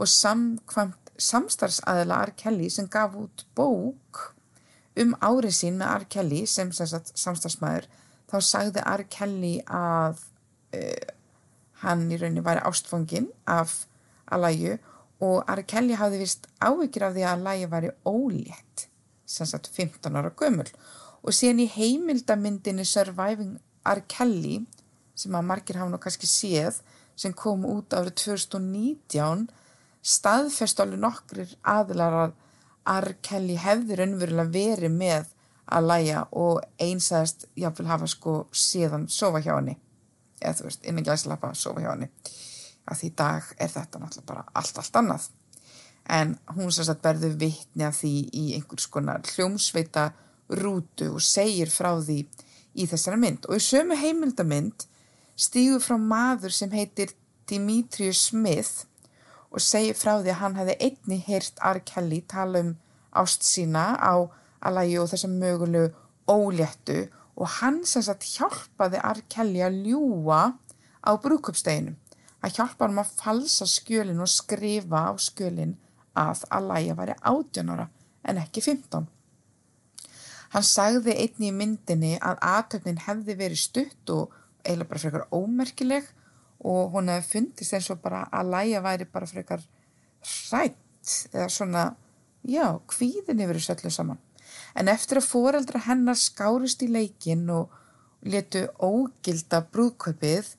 og 0.00 0.08
samkvæmt 0.08 0.99
samstarfsaðila 1.20 2.20
R. 2.26 2.34
Kelly 2.36 2.68
sem 2.72 2.88
gaf 2.90 3.16
út 3.18 3.44
bók 3.56 4.20
um 5.00 5.14
árið 5.22 5.54
sín 5.56 5.78
með 5.80 5.94
R. 5.94 6.06
Kelly 6.12 6.44
sem 6.50 6.72
samstarfsmæður 6.74 7.88
þá 8.30 8.36
sagði 8.46 8.84
R. 8.86 9.04
Kelly 9.10 9.54
að 9.66 10.22
uh, 10.76 11.10
hann 11.84 12.08
í 12.10 12.18
rauninni 12.20 12.44
væri 12.44 12.64
ástfangin 12.68 13.30
af 13.48 13.84
Alæju 14.30 14.76
og 15.24 15.44
R. 15.50 15.64
Kelly 15.68 15.96
hafði 16.00 16.22
vist 16.22 16.48
áhyggjur 16.62 17.08
af 17.08 17.16
því 17.16 17.26
að 17.28 17.46
lægi 17.46 17.70
væri 17.74 17.92
ólétt, 18.08 18.86
sem 19.28 19.48
sagt 19.48 19.70
15 19.74 20.16
ára 20.16 20.32
gömul 20.36 20.68
og 21.20 21.36
síðan 21.36 21.64
í 21.64 21.68
heimildamyndinni 21.74 22.86
Surviving 22.88 23.58
R. 23.88 24.02
Kelly 24.08 24.60
sem 25.18 25.34
að 25.36 25.48
margir 25.50 25.80
hafa 25.80 25.92
nú 25.92 26.00
kannski 26.00 26.28
séð 26.28 26.80
sem 27.20 27.34
kom 27.36 27.66
út 27.68 27.92
árið 27.92 28.16
2019 28.22 29.50
staðfest 30.02 30.80
alveg 30.80 31.02
nokkrir 31.02 31.52
aðilar 31.66 32.16
að 32.24 32.38
R. 32.90 33.14
Kelly 33.22 33.56
hefði 33.60 33.98
raunverulega 34.00 34.52
verið 34.54 34.94
með 34.94 35.34
að 35.70 35.86
læja 35.86 36.22
og 36.34 36.62
einsæðast 36.82 37.46
jáfnvel 37.58 37.90
hafa 37.90 38.08
sko 38.10 38.34
síðan 38.52 39.06
sofa 39.12 39.42
hjá 39.44 39.52
henni. 39.54 39.76
Eða 40.40 40.56
þú 40.58 40.66
veist, 40.66 40.86
innan 40.88 41.06
glæslappa 41.06 41.52
sofa 41.54 41.84
hjá 41.84 41.92
henni. 41.92 42.08
Að 42.90 43.02
því 43.02 43.10
dag 43.20 43.52
er 43.60 43.70
þetta 43.70 44.00
náttúrulega 44.00 44.26
bara 44.32 44.46
allt, 44.56 44.80
allt 44.80 44.98
annað. 44.98 45.28
En 46.10 46.34
hún 46.56 46.72
sem 46.74 46.88
sagt 46.88 47.04
verður 47.04 47.36
vitni 47.38 47.86
af 47.86 48.00
því 48.00 48.14
í 48.34 48.44
einhvers 48.56 48.88
konar 48.90 49.22
hljómsveita 49.36 50.08
rútu 50.58 51.12
og 51.14 51.22
segir 51.22 51.70
frá 51.70 51.92
því 52.00 52.24
í 52.74 52.86
þessari 52.90 53.20
mynd. 53.20 53.46
Og 53.46 53.60
í 53.60 53.62
sömu 53.62 53.98
heimildamynd 54.00 54.88
stígur 55.38 55.84
frá 55.84 56.00
maður 56.00 56.56
sem 56.56 56.72
heitir 56.74 57.14
Dimitrius 57.50 58.26
Smith 58.30 58.89
og 59.50 59.62
segir 59.64 59.96
frá 59.98 60.18
því 60.20 60.32
að 60.32 60.40
hann 60.42 60.58
hefði 60.58 60.76
einni 60.86 61.18
heyrt 61.26 61.62
R. 61.66 61.80
Kelly 61.86 62.20
tala 62.30 62.62
um 62.64 62.74
ást 63.20 63.46
sína 63.46 63.96
á 63.98 64.14
alagi 64.62 64.98
og 65.00 65.10
þessa 65.10 65.30
mögulegu 65.32 65.90
óléttu 66.30 67.00
og 67.40 67.48
hann 67.58 67.80
sem 67.88 68.04
sagt 68.06 68.28
hjálpaði 68.36 69.00
R. 69.02 69.22
Kelly 69.32 69.62
að 69.66 69.80
ljúa 69.88 70.40
á 71.02 71.10
brúkupsteginum. 71.22 71.96
Að 72.40 72.56
hjálpa 72.56 72.86
hann 72.86 73.00
að 73.00 73.14
falsa 73.20 73.66
skjölin 73.68 74.22
og 74.22 74.30
skrifa 74.30 75.08
á 75.10 75.12
skjölin 75.20 75.74
að 76.16 76.44
alagi 76.50 76.94
væri 76.96 77.16
18 77.20 77.72
ára 77.74 77.88
en 78.28 78.40
ekki 78.40 78.62
15. 78.64 79.08
Hann 80.50 80.66
sagði 80.66 81.14
einni 81.14 81.50
í 81.50 81.54
myndinni 81.54 82.16
að 82.18 82.40
aðtöfnin 82.42 83.04
hefði 83.06 83.36
verið 83.38 83.60
stutt 83.62 84.12
og 84.14 84.32
eiginlega 84.64 84.90
bara 84.90 85.02
frekar 85.02 85.28
ómerkileg 85.30 86.08
og 86.60 86.94
hún 86.94 87.08
hefði 87.08 87.28
fundist 87.32 87.76
eins 87.76 87.90
og 87.92 88.00
bara 88.04 88.26
að 88.36 88.52
læja 88.54 88.82
væri 88.84 89.06
bara 89.08 89.28
frekar 89.28 89.62
hrætt 90.20 91.14
eða 91.32 91.48
svona, 91.48 91.84
já, 92.44 92.76
kvíðin 92.90 93.40
yfir 93.40 93.58
þessu 93.58 93.76
öllu 93.76 93.92
saman. 93.94 94.20
En 94.76 94.90
eftir 94.92 95.20
að 95.20 95.30
foreldra 95.30 95.80
hennar 95.86 96.18
skárist 96.20 96.82
í 96.84 96.90
leikin 96.92 97.48
og 97.52 97.72
letu 98.20 98.66
ógilda 98.76 99.62
brúðkaupið, 99.72 100.54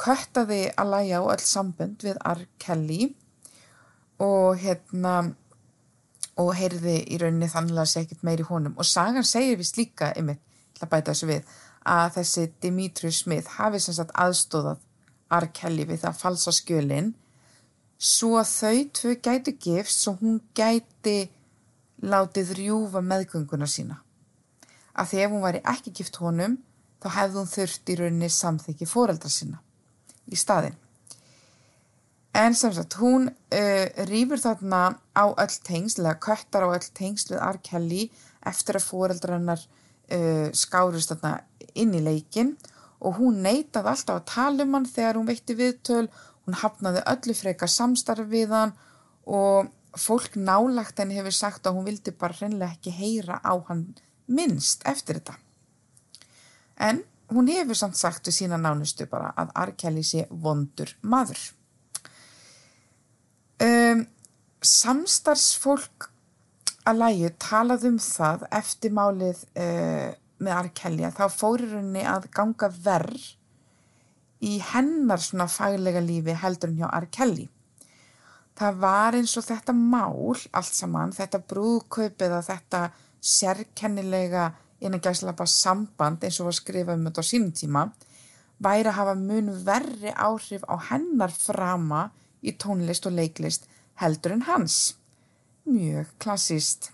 köttaði 0.00 0.62
að 0.78 0.92
læja 0.94 1.20
á 1.20 1.24
öll 1.34 1.44
sambund 1.44 2.04
við 2.06 2.20
R. 2.24 2.44
Kelly 2.62 3.10
og 4.22 4.60
hérna 4.62 5.16
og 6.40 6.54
heyrði 6.56 7.00
í 7.10 7.18
rauninni 7.20 7.50
þannig 7.52 7.82
að 7.82 7.90
segja 7.90 8.06
ekkert 8.06 8.22
meir 8.24 8.40
í 8.40 8.46
honum 8.48 8.78
og 8.80 8.88
sagan 8.88 9.26
segir 9.26 9.58
við 9.60 9.68
slíka 9.68 10.12
yfir, 10.16 10.38
til 10.76 10.86
að 10.86 10.92
bæta 10.94 11.12
þessu 11.12 11.28
við 11.28 11.50
að 11.90 12.14
þessi 12.16 12.46
Dimitrius 12.62 13.20
Smith 13.24 13.58
hafi 13.58 13.80
sem 13.82 13.96
sagt 13.96 14.14
aðstóðað 14.16 14.80
R. 15.30 15.48
Kelly 15.54 15.86
við 15.88 16.06
að 16.08 16.18
falsa 16.20 16.52
skjölin 16.54 17.12
svo 18.00 18.38
að 18.40 18.50
þau 18.50 18.78
tvö 18.98 19.14
gætu 19.22 19.56
gifst 19.60 20.04
svo 20.04 20.16
hún 20.20 20.40
gæti 20.56 21.30
látið 22.00 22.54
rjúfa 22.56 23.02
meðgönguna 23.04 23.68
sína. 23.68 24.00
Að 24.96 25.12
því 25.12 25.24
ef 25.24 25.34
hún 25.34 25.44
væri 25.44 25.64
ekki 25.68 25.92
gift 25.96 26.16
honum 26.22 26.56
þá 27.00 27.08
hefði 27.16 27.40
hún 27.40 27.50
þurft 27.50 27.92
í 27.92 27.98
rauninni 28.00 28.30
samþykki 28.32 28.88
foreldra 28.88 29.32
sína 29.32 29.60
í 30.30 30.38
staðin. 30.38 30.76
En 32.36 32.54
sem 32.54 32.72
sagt, 32.72 32.94
hún 33.02 33.26
uh, 33.28 33.86
rýfur 34.06 34.38
þarna 34.38 34.82
á 35.18 35.24
öll 35.28 35.56
tengsl, 35.66 36.04
eða 36.04 36.20
köttar 36.22 36.62
á 36.62 36.68
öll 36.70 36.90
tengsl 36.94 37.34
við 37.34 37.40
R. 37.42 37.58
Kelly 37.66 38.04
eftir 38.46 38.78
að 38.78 38.86
foreldrannar 38.86 39.64
uh, 39.64 40.48
skárist 40.54 41.10
þarna 41.10 41.40
inn 41.74 41.96
í 41.98 42.04
leikin 42.04 42.54
og 42.54 42.79
hún 43.00 43.40
neytaði 43.44 43.92
alltaf 43.94 44.20
að 44.20 44.28
tala 44.28 44.64
um 44.66 44.76
hann 44.76 44.88
þegar 44.88 45.18
hún 45.18 45.28
veitti 45.28 45.56
viðtöl, 45.56 46.06
hún 46.46 46.58
hafnaði 46.60 47.04
öllu 47.08 47.36
frekar 47.36 47.72
samstarf 47.72 48.28
við 48.28 48.52
hann 48.54 48.74
og 49.24 49.70
fólk 49.98 50.36
nálagt 50.36 51.00
henni 51.00 51.16
hefur 51.18 51.34
sagt 51.34 51.66
að 51.66 51.78
hún 51.78 51.88
vildi 51.88 52.12
bara 52.16 52.36
hreinlega 52.36 52.76
ekki 52.76 52.92
heyra 52.94 53.40
á 53.42 53.54
hann 53.68 53.86
minnst 54.30 54.84
eftir 54.88 55.18
þetta. 55.18 55.38
En 56.80 57.02
hún 57.32 57.50
hefur 57.50 57.78
samt 57.78 57.98
sagt 57.98 58.28
við 58.28 58.36
sína 58.40 58.58
nánustu 58.60 59.06
bara 59.10 59.32
að 59.38 59.52
R. 59.64 59.74
Kelly 59.78 60.04
sé 60.06 60.26
vondur 60.30 60.92
maður. 61.02 61.40
Um, 63.60 64.06
samstarfsfólk 64.64 66.08
að 66.88 67.02
lægi 67.02 67.30
talaði 67.42 67.90
um 67.92 67.98
það 68.00 68.46
eftir 68.56 68.94
málið 68.96 69.42
uh, 69.60 70.10
með 70.40 70.56
að 70.56 71.16
þá 71.18 71.26
fórir 71.28 71.76
henni 71.76 72.02
að 72.08 72.30
ganga 72.34 72.70
verð 72.84 73.28
í 74.40 74.58
hennar 74.72 75.20
svona 75.20 75.46
faglega 75.52 76.00
lífi 76.00 76.34
heldur 76.42 76.70
en 76.70 76.78
hjá 76.80 76.88
R. 76.88 77.06
Kelly. 77.12 77.48
Það 78.56 78.80
var 78.80 79.16
eins 79.16 79.36
og 79.36 79.46
þetta 79.46 79.72
mál 79.72 80.36
allt 80.52 80.74
saman, 80.76 81.12
þetta 81.16 81.42
brúðkaup 81.48 82.22
eða 82.24 82.40
þetta 82.44 82.80
sérkennilega 83.20 84.50
innan 84.80 85.02
gæslapa 85.04 85.46
samband 85.48 86.24
eins 86.24 86.40
og 86.40 86.48
var 86.50 86.56
skrifað 86.56 86.96
um 86.96 87.06
þetta 87.08 87.24
á 87.24 87.30
sínum 87.30 87.52
tíma 87.56 87.84
væri 88.60 88.88
að 88.88 88.96
hafa 88.98 89.16
mun 89.16 89.50
verri 89.64 90.12
áhrif 90.12 90.64
á 90.68 90.76
hennar 90.90 91.32
frama 91.32 92.08
í 92.44 92.52
tónlist 92.56 93.08
og 93.08 93.16
leiklist 93.16 93.68
heldur 94.00 94.36
en 94.36 94.46
hans. 94.48 94.96
Mjög 95.68 96.12
klassíst. 96.20 96.92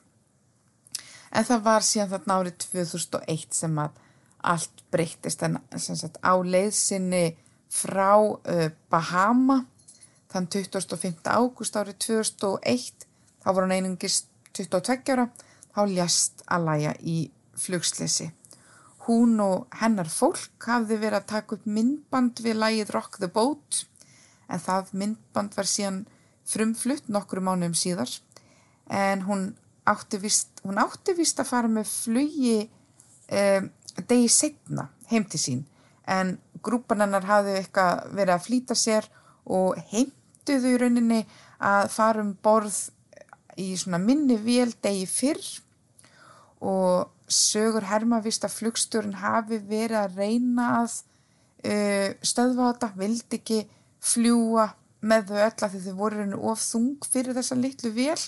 En 1.37 1.45
það 1.45 1.65
var 1.67 1.85
síðan 1.85 2.13
þarna 2.15 2.37
árið 2.41 2.59
2001 2.65 3.57
sem 3.59 3.81
að 3.83 4.03
allt 4.47 4.85
breyttist 4.95 5.43
en 5.45 5.59
sagt, 5.77 6.21
á 6.23 6.35
leiðsynni 6.39 7.37
frá 7.73 8.15
uh, 8.17 8.69
Bahama 8.93 9.65
þann 10.33 10.49
25. 10.53 11.27
ágúst 11.27 11.77
árið 11.77 11.99
2001 12.07 13.07
þá 13.43 13.49
voru 13.51 13.67
hann 13.67 13.77
einungist 13.77 14.31
22 14.57 15.13
ára 15.13 15.29
þá 15.75 15.81
ljast 15.91 16.45
að 16.49 16.69
læja 16.71 16.95
í 17.03 17.19
flugsleysi. 17.57 18.31
Hún 19.07 19.37
og 19.43 19.67
hennar 19.81 20.09
fólk 20.11 20.67
hafði 20.67 20.99
verið 21.03 21.21
að 21.21 21.29
taka 21.35 21.57
upp 21.57 21.67
myndband 21.69 22.41
við 22.43 22.59
lægið 22.63 22.95
Rock 22.97 23.21
the 23.21 23.29
Boat 23.31 23.85
en 24.49 24.63
það 24.63 24.93
myndband 25.03 25.55
var 25.59 25.69
síðan 25.69 26.01
frumflutt 26.47 27.11
nokkru 27.11 27.43
mánuðum 27.43 27.77
síðar 27.77 28.11
en 28.91 29.25
hún 29.27 29.47
átti 29.87 30.21
vist, 30.21 30.61
hún 30.65 30.81
átti 30.83 31.15
vist 31.17 31.41
að 31.41 31.51
fara 31.51 31.71
með 31.71 31.89
flugi 31.91 32.59
um, 32.67 33.71
degi 34.09 34.29
setna 34.33 34.89
heim 35.11 35.27
til 35.31 35.41
sín. 35.41 35.65
En 36.07 36.37
grúpan 36.65 37.03
hennar 37.05 37.27
hafði 37.27 37.57
eitthvað 37.61 38.07
verið 38.15 38.35
að 38.35 38.47
flýta 38.47 38.77
sér 38.79 39.09
og 39.47 39.79
heimtuðu 39.93 40.75
í 40.75 40.79
rauninni 40.83 41.21
að 41.63 41.91
fara 41.95 42.23
um 42.23 42.35
borð 42.43 42.79
í 43.57 43.73
svona 43.79 44.01
minni 44.03 44.37
vél 44.43 44.75
degi 44.83 45.07
fyrr. 45.11 45.45
Og 46.67 47.13
sögur 47.31 47.87
herma 47.87 48.21
vist 48.25 48.45
að 48.47 48.57
flugstjórun 48.61 49.19
hafi 49.21 49.59
verið 49.67 49.99
að 50.01 50.19
reyna 50.21 50.67
að 50.81 50.99
uh, 51.67 52.11
stöðva 52.23 52.73
þetta, 52.73 52.93
vildi 52.99 53.41
ekki 53.41 53.63
fljúa 54.07 54.71
með 55.07 55.31
þau 55.31 55.41
öll 55.45 55.67
að 55.67 55.79
þau 55.85 55.95
voru 55.99 56.27
of 56.51 56.63
þung 56.63 57.07
fyrir 57.11 57.37
þessa 57.37 57.59
litlu 57.59 57.93
vél 57.95 58.19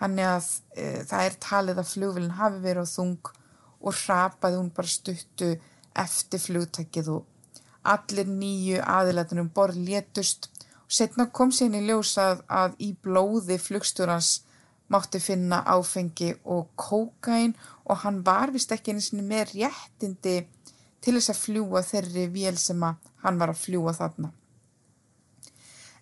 þannig 0.00 0.28
að 0.30 0.48
e, 0.76 0.84
það 1.08 1.26
er 1.26 1.36
talið 1.46 1.82
að 1.82 1.90
flugvélinn 1.94 2.38
hafi 2.38 2.62
verið 2.64 2.88
á 2.88 2.94
þung 2.94 3.32
og 3.80 3.98
hrapaði 4.02 4.60
hún 4.60 4.72
bara 4.76 4.94
stuttu 4.94 5.50
eftir 6.00 6.42
flugtækið 6.44 7.12
og 7.14 7.26
allir 7.94 8.28
nýju 8.28 8.80
aðilatunum 8.84 9.50
borð 9.56 9.80
létust 9.88 10.50
og 10.84 10.94
setna 10.98 11.28
kom 11.32 11.52
sér 11.54 11.76
í 11.76 11.82
ljósað 11.88 12.44
að 12.60 12.76
í 12.86 12.92
blóði 13.04 13.56
flugstjórans 13.60 14.32
mátti 14.90 15.20
finna 15.22 15.62
áfengi 15.70 16.32
og 16.44 16.72
kókain 16.76 17.54
og 17.84 18.02
hann 18.02 18.24
var 18.26 18.50
vist 18.54 18.72
ekki 18.74 18.94
eins 18.94 19.12
og 19.14 19.22
með 19.22 19.54
réttindi 19.54 20.36
til 21.00 21.16
þess 21.16 21.32
að 21.32 21.42
fljúa 21.44 21.82
þeirri 21.86 22.26
vél 22.34 22.58
sem 22.60 22.82
hann 22.82 23.40
var 23.40 23.52
að 23.52 23.62
fljúa 23.62 23.94
þarna. 23.96 24.32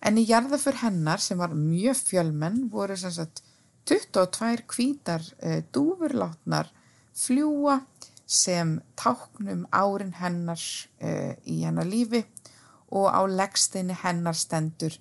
En 0.01 0.17
í 0.17 0.25
jarðaför 0.27 0.79
hennar 0.81 1.21
sem 1.21 1.39
var 1.39 1.53
mjög 1.53 2.01
fjölmenn 2.07 2.67
voru 2.71 2.95
sem 2.97 3.13
sagt 3.13 3.43
22 3.85 4.65
kvítar 4.67 5.23
e, 5.39 5.49
eh, 5.49 5.63
dúfurlátnar 5.73 6.69
fljúa 7.13 7.79
sem 8.25 8.79
táknum 8.95 9.65
árin 9.71 10.13
hennar 10.13 10.61
e, 11.01 11.35
í 11.45 11.63
hennar 11.65 11.87
lífi 11.89 12.23
og 12.91 13.09
á 13.09 13.21
leggsteini 13.25 13.95
hennar 14.03 14.37
stendur 14.37 14.93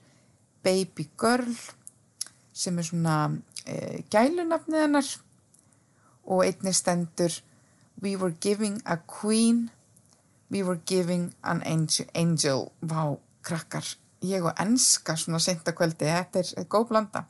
Baby 0.64 1.11
Girl 1.20 1.52
sem 2.52 2.78
er 2.78 2.88
svona 2.88 3.16
e, 3.66 4.02
gælunafnið 4.11 4.87
hennar 4.87 5.11
og 6.25 6.44
einni 6.47 6.73
stendur 6.73 7.42
We 8.00 8.14
were 8.14 8.30
giving 8.30 8.80
a 8.87 8.97
queen, 8.97 9.70
we 10.49 10.62
were 10.62 10.80
giving 10.87 11.35
an 11.42 11.62
angel. 12.14 12.70
Vá, 12.80 13.18
krakkar 13.42 13.85
ég 14.23 14.44
og 14.44 14.54
enska 14.61 15.16
svona 15.18 15.40
seinta 15.42 15.75
kvöldi, 15.75 16.06
þetta 16.06 16.42
er 16.42 16.68
góð 16.70 16.88
blanda. 16.92 17.25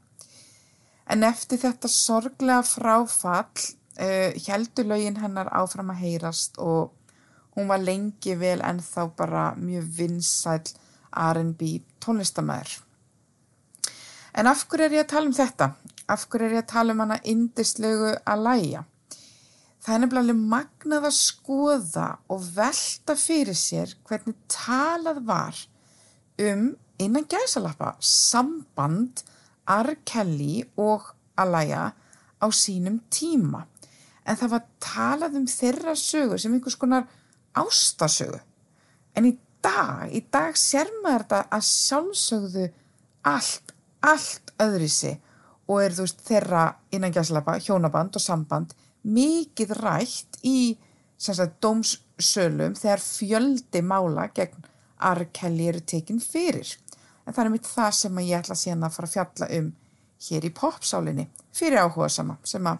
En 1.08 1.24
eftir 1.24 1.60
þetta 1.62 1.88
sorglega 1.88 2.62
fráfall 2.66 3.48
uh, 3.48 4.30
heldur 4.48 4.90
lögin 4.90 5.18
hennar 5.22 5.48
áfram 5.56 5.94
að 5.94 6.02
heyrast 6.04 6.58
og 6.60 6.92
hún 7.56 7.70
var 7.70 7.82
lengi 7.82 8.36
vel 8.38 8.60
en 8.62 8.82
þá 8.84 9.08
bara 9.16 9.44
mjög 9.58 9.88
vinsæl 9.98 10.68
R&B 11.10 11.78
tónlistamæður. 12.04 12.76
En 14.38 14.46
af 14.46 14.66
hverju 14.68 14.86
er 14.86 14.98
ég 14.98 15.06
að 15.06 15.14
tala 15.14 15.30
um 15.30 15.34
þetta? 15.34 15.72
Af 16.06 16.28
hverju 16.30 16.46
er 16.46 16.58
ég 16.58 16.62
að 16.62 16.72
tala 16.74 16.94
um 16.94 17.02
hana 17.02 17.18
indislegu 17.26 18.12
að 18.22 18.44
læja? 18.44 18.84
Það 19.82 19.94
er 19.94 20.02
nefnilega 20.04 20.46
magnað 20.52 21.08
að 21.08 21.16
skoða 21.16 22.06
og 22.28 22.44
velta 22.54 23.16
fyrir 23.18 23.56
sér 23.56 23.94
hvernig 24.06 24.36
talað 24.52 25.22
var 25.26 25.58
um 26.44 26.68
innan 27.00 27.26
gæsalappa 27.30 27.94
samband 28.04 29.22
R. 29.68 29.98
Kelly 30.04 30.62
og 30.76 31.12
Alaya 31.38 31.92
á 32.40 32.46
sínum 32.54 33.00
tíma. 33.10 33.66
En 34.24 34.36
það 34.36 34.54
var 34.54 34.64
talað 34.82 35.38
um 35.40 35.46
þeirra 35.48 35.94
sögu 35.96 36.38
sem 36.38 36.54
einhvers 36.54 36.76
konar 36.78 37.08
ástasögu. 37.56 38.40
En 39.16 39.28
í 39.28 39.36
dag, 39.64 40.08
í 40.12 40.22
dag 40.30 40.56
sér 40.56 40.90
maður 41.02 41.24
þetta 41.24 41.40
að 41.56 41.64
sjálfsögðu 41.68 42.66
allt, 43.28 43.72
allt 44.00 44.52
öðri 44.62 44.90
sig 44.92 45.18
og 45.68 45.82
er 45.82 45.96
þú 45.96 46.04
veist 46.06 46.22
þeirra 46.24 46.64
innan 46.94 47.12
gæsalappa 47.12 47.58
hjónaband 47.60 48.16
og 48.16 48.24
samband 48.24 48.74
mikið 49.04 49.74
rætt 49.82 50.38
í 50.46 50.76
sagt, 51.18 51.58
dómssölum 51.62 52.76
þegar 52.78 53.02
fjöldi 53.04 53.82
mála 53.84 54.28
gegn 54.34 54.64
R. 54.98 55.26
Kelly 55.34 55.68
eru 55.70 55.82
tekinn 55.86 56.22
fyrir. 56.22 56.70
En 57.28 57.36
það 57.36 57.44
er 57.44 57.52
mitt 57.52 57.68
það 57.68 57.90
sem 57.98 58.20
ég 58.24 58.38
ætla 58.38 58.56
síðan 58.56 58.86
að 58.88 58.94
fara 58.96 59.08
að 59.08 59.14
fjalla 59.14 59.48
um 59.58 59.66
hér 60.28 60.46
í 60.48 60.50
popsálinni 60.56 61.26
fyrir 61.54 61.82
áhuga 61.84 62.08
sama 62.10 62.38
sem 62.48 62.66
að 62.66 62.78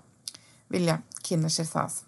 vilja 0.73 0.99
kynna 1.27 1.51
sér 1.53 1.69
það. 1.69 1.99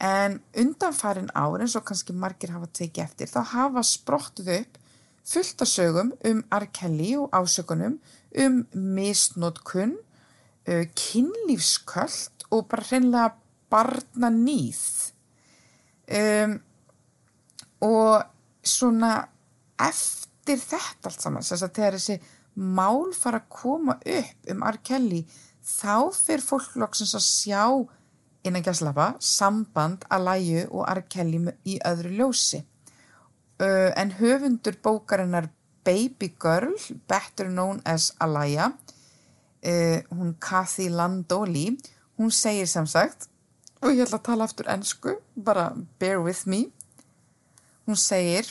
En 0.00 0.38
undanfarin 0.58 1.30
ár 1.36 1.62
eins 1.62 1.76
og 1.78 1.84
kannski 1.86 2.16
margir 2.16 2.50
hafa 2.54 2.66
tekið 2.74 3.04
eftir 3.04 3.30
þá 3.30 3.40
hafa 3.52 3.84
sprottuð 3.86 4.50
upp 4.56 4.78
fullt 5.30 5.62
af 5.62 5.70
sögum 5.70 6.12
um 6.26 6.42
R. 6.50 6.66
Kelly 6.74 7.12
og 7.20 7.30
ásökunum 7.36 8.00
um 8.40 8.64
misnótkunn, 8.72 9.94
kynlífsköld 10.66 12.46
og 12.50 12.66
bara 12.70 12.86
hreinlega 12.86 13.34
barna 13.70 14.30
nýð 14.30 14.82
um, 16.10 16.56
og 17.80 18.24
svona 18.66 19.12
eftir 19.78 20.29
þetta 20.48 21.10
allt 21.10 21.24
saman 21.24 21.46
þess 21.46 21.66
að 21.66 21.74
þegar 21.78 21.98
þessi 21.98 22.18
mál 22.54 23.12
fara 23.16 23.42
að 23.42 23.50
koma 23.54 23.96
upp 24.00 24.50
um 24.52 24.66
R. 24.66 24.80
Kelly 24.84 25.22
þá 25.64 26.10
fyrir 26.16 26.44
fólklokksins 26.44 27.14
að 27.18 27.26
sjá 27.26 27.64
innan 28.46 28.64
gæslafa 28.64 29.12
samband 29.22 30.04
að 30.08 30.26
læju 30.26 30.66
og 30.70 30.84
R. 30.88 31.02
Kelly 31.12 31.44
í 31.68 31.78
öðru 31.86 32.16
ljósi 32.16 32.64
uh, 33.60 33.90
en 33.96 34.12
höfundur 34.18 34.76
bókarinnar 34.82 35.50
Baby 35.84 36.34
Girl, 36.40 36.74
better 37.08 37.48
known 37.48 37.80
as 37.84 38.12
Alaya, 38.20 38.72
uh, 39.64 39.98
hún 40.10 40.34
Kathy 40.40 40.88
Landoli, 40.88 41.78
hún 42.18 42.30
segir 42.30 42.68
sem 42.68 42.86
sagt, 42.86 43.28
og 43.80 43.94
ég 43.94 44.04
ætla 44.04 44.20
að 44.20 44.26
tala 44.28 44.48
aftur 44.48 44.68
ennsku, 44.68 45.16
bara 45.36 45.70
bear 45.98 46.20
with 46.20 46.44
me. 46.46 46.66
Hún 47.88 47.96
segir, 47.96 48.50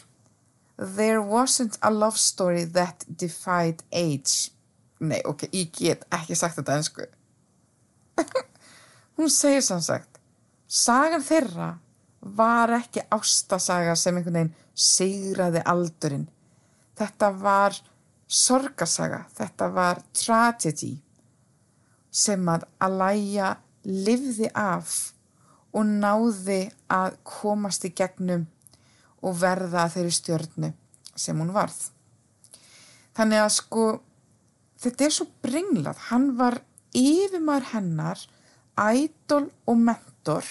There 0.79 1.21
wasn't 1.21 1.77
a 1.81 1.91
love 1.91 2.17
story 2.17 2.63
that 2.63 3.03
defied 3.09 3.83
age. 3.91 4.51
Nei, 4.99 5.19
ok, 5.25 5.49
ég 5.51 5.73
get 5.75 6.05
ekki 6.11 6.37
sagt 6.39 6.55
þetta 6.55 6.77
ennsku. 6.79 7.07
hún 9.19 9.31
segir 9.31 9.63
sem 9.63 9.81
sagt, 9.83 10.19
sagan 10.67 11.23
þeirra 11.23 11.73
var 12.21 12.71
ekki 12.79 13.03
ástasaga 13.11 13.95
sem 13.99 14.15
einhvern 14.15 14.37
veginn 14.39 14.55
sigraði 14.79 15.63
aldurinn. 15.67 16.27
Þetta 16.99 17.31
var 17.43 17.75
sorgasaga, 18.29 19.25
þetta 19.35 19.69
var 19.75 20.03
tragedy 20.15 20.93
sem 22.11 22.47
að 22.51 22.65
Alaya 22.83 23.53
livði 23.83 24.47
af 24.55 25.11
og 25.75 25.85
náði 25.85 26.61
að 26.91 27.19
komast 27.27 27.85
í 27.85 27.91
gegnum 27.95 28.47
og 29.25 29.39
verða 29.41 29.87
þeirri 29.91 30.13
stjörnu 30.15 30.71
sem 31.19 31.39
hún 31.39 31.51
varð. 31.55 31.79
Þannig 33.17 33.43
að 33.43 33.53
sko 33.57 33.85
þetta 34.79 35.05
er 35.05 35.15
svo 35.15 35.27
bringlað, 35.43 36.05
hann 36.09 36.31
var 36.39 36.61
yfirmar 36.95 37.71
hennar, 37.73 38.21
ædol 38.79 39.49
og 39.67 39.81
mentor, 39.83 40.45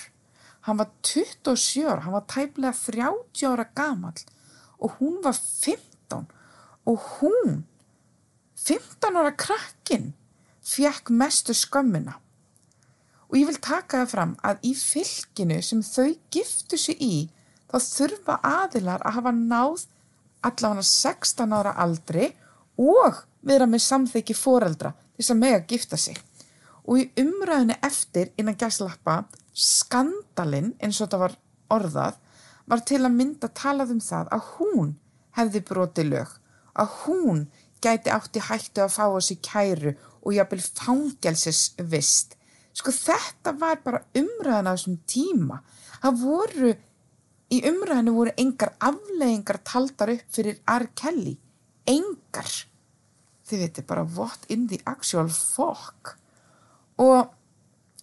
hann 0.69 0.81
var 0.81 0.91
27 1.01 1.87
ára, 1.89 2.03
hann 2.05 2.17
var 2.19 2.27
tæplega 2.29 2.75
30 2.77 3.49
ára 3.49 3.65
gamal 3.75 4.19
og 4.79 4.99
hún 5.01 5.19
var 5.25 5.35
15 5.35 6.29
og 6.89 6.99
hún, 7.19 7.65
15 8.57 9.17
ára 9.17 9.33
krakkin, 9.37 10.13
fekk 10.63 11.11
mestu 11.11 11.55
skömmina. 11.57 12.19
Og 13.29 13.37
ég 13.37 13.49
vil 13.49 13.61
taka 13.61 14.05
það 14.05 14.13
fram 14.13 14.37
að 14.47 14.63
í 14.65 14.73
fylginu 14.77 15.59
sem 15.65 15.83
þau 15.85 16.15
giftu 16.33 16.79
sig 16.81 17.03
í 17.05 17.15
þá 17.69 17.79
þurfa 17.85 18.39
aðilar 18.45 19.05
að 19.05 19.19
hafa 19.19 19.33
náð 19.37 19.85
allavega 20.49 20.87
16 20.87 21.55
ára 21.55 21.75
aldri 21.85 22.31
og 22.79 23.25
vera 23.47 23.67
með 23.67 23.85
samþyggi 23.87 24.37
foreldra 24.39 24.95
þess 25.19 25.35
að 25.35 25.41
mega 25.43 25.61
gifta 25.69 25.99
sig. 25.99 26.17
Og 26.89 27.03
í 27.03 27.09
umræðinu 27.21 27.77
eftir 27.85 28.33
innan 28.39 28.57
gæslappa 28.59 29.23
skandalinn 29.53 30.75
eins 30.79 31.01
og 31.01 31.09
þetta 31.09 31.23
var 31.25 31.37
orðað 31.75 32.19
var 32.69 32.85
til 32.89 33.03
að 33.03 33.17
mynda 33.17 33.51
talað 33.57 33.95
um 33.97 34.03
það 34.05 34.31
að 34.37 34.51
hún 34.57 34.93
hefði 35.39 35.63
brotið 35.69 36.11
lög, 36.13 36.31
að 36.75 36.95
hún 37.05 37.47
gæti 37.85 38.13
átti 38.13 38.43
hættu 38.43 38.85
að 38.85 38.95
fá 38.95 39.05
þessi 39.07 39.39
kæru 39.45 39.95
og 40.23 40.35
jápil 40.35 40.61
fangelsisvist 40.63 42.35
sko 42.79 42.95
þetta 42.95 43.55
var 43.59 43.81
bara 43.85 44.05
umræðan 44.19 44.71
á 44.71 44.73
þessum 44.75 44.99
tíma 45.11 45.61
það 46.03 46.21
voru 46.23 46.73
í 47.55 47.63
umræðinu 47.69 48.15
voru 48.17 48.35
engar 48.41 48.75
afleggingar 48.85 49.61
taldar 49.65 50.13
upp 50.15 50.35
fyrir 50.35 50.61
R. 50.69 50.89
Kelly. 50.99 51.37
Engar. 51.89 52.51
Þið 53.49 53.65
veitir 53.65 53.87
bara 53.89 54.05
what 54.05 54.45
in 54.53 54.67
the 54.69 54.81
actual 54.87 55.31
fuck. 55.33 56.17
Og 57.01 57.31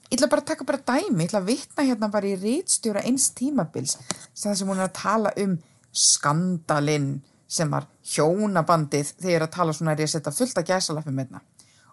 ég 0.09 0.17
ætla 0.17 0.31
bara 0.31 0.41
að 0.41 0.49
taka 0.51 0.67
bara 0.67 0.81
dæmi. 0.81 1.25
Ég 1.25 1.29
ætla 1.29 1.43
að 1.43 1.51
vitna 1.51 1.85
hérna 1.85 2.11
bara 2.13 2.31
í 2.31 2.39
rítstjóra 2.41 3.05
eins 3.05 3.29
tímabils. 3.37 3.97
Sem 4.33 4.49
það 4.49 4.59
sem 4.59 4.71
hún 4.73 4.81
er 4.81 4.89
að 4.89 4.97
tala 5.01 5.33
um 5.45 5.57
skandalinn 5.95 7.11
sem 7.47 7.69
var 7.71 7.85
hjónabandið 8.15 9.13
þegar 9.21 9.45
að 9.45 9.53
tala 9.53 9.75
svona 9.75 9.93
er 9.93 10.01
ég 10.03 10.09
að 10.09 10.15
setja 10.17 10.33
fullt 10.33 10.57
að 10.59 10.71
gæsa 10.73 10.95
lappum 10.97 11.21
hérna. 11.21 11.43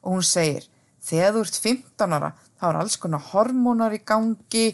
Og 0.02 0.16
hún 0.16 0.24
segir 0.26 0.64
þegar 1.02 1.34
þú 1.36 1.44
ert 1.46 1.60
15 1.66 2.16
ára 2.16 2.32
þá 2.60 2.66
er 2.68 2.78
alls 2.78 2.96
konar 3.02 3.24
hormónar 3.32 3.96
í 3.96 4.02
gangi 4.06 4.68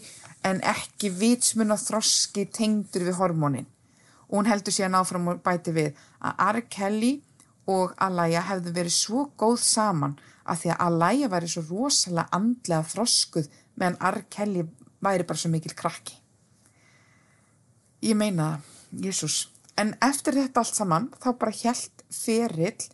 en 0.45 0.61
ekki 0.61 1.09
vitsmun 1.09 1.73
og 1.73 1.81
þroski 1.81 2.45
tengdur 2.53 3.07
við 3.07 3.17
hormónin. 3.19 3.67
Og 4.29 4.39
hún 4.39 4.49
heldur 4.49 4.75
síðan 4.75 4.99
áfram 4.99 5.31
og 5.31 5.41
bæti 5.43 5.73
við 5.73 5.97
að 6.21 6.43
R. 6.45 6.61
Kelly 6.69 7.13
og 7.69 7.95
Alaya 8.01 8.43
hefðu 8.45 8.73
verið 8.75 8.95
svo 8.95 9.25
góð 9.37 9.57
saman 9.65 10.17
að 10.49 10.63
því 10.63 10.71
að 10.73 10.83
Alaya 10.85 11.29
væri 11.33 11.49
svo 11.49 11.63
rosalega 11.69 12.29
andlega 12.37 12.91
þroskuð 12.93 13.49
meðan 13.79 13.97
R. 14.11 14.21
Kelly 14.29 14.65
væri 15.01 15.25
bara 15.25 15.41
svo 15.41 15.51
mikil 15.53 15.73
krakki. 15.77 16.15
Ég 18.05 18.15
meina 18.15 18.53
það, 18.53 18.69
Jésús. 19.05 19.39
En 19.79 19.95
eftir 20.03 20.37
þetta 20.37 20.61
allt 20.61 20.77
saman 20.77 21.09
þá 21.19 21.29
bara 21.41 21.57
helt 21.63 22.05
ferill 22.13 22.87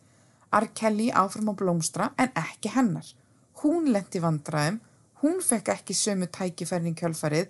R. 0.56 0.68
Kelly 0.74 1.12
áfram 1.12 1.52
á 1.52 1.54
blómstra 1.58 2.10
en 2.16 2.32
ekki 2.38 2.72
hennar. 2.74 3.06
Hún 3.62 3.92
lendi 3.92 4.20
vandraðum 4.20 4.80
Hún 5.22 5.40
fekk 5.40 5.70
ekki 5.72 5.94
sömu 5.96 6.26
tækifærni 6.28 6.92
í 6.92 6.96
kjölfarið, 6.98 7.46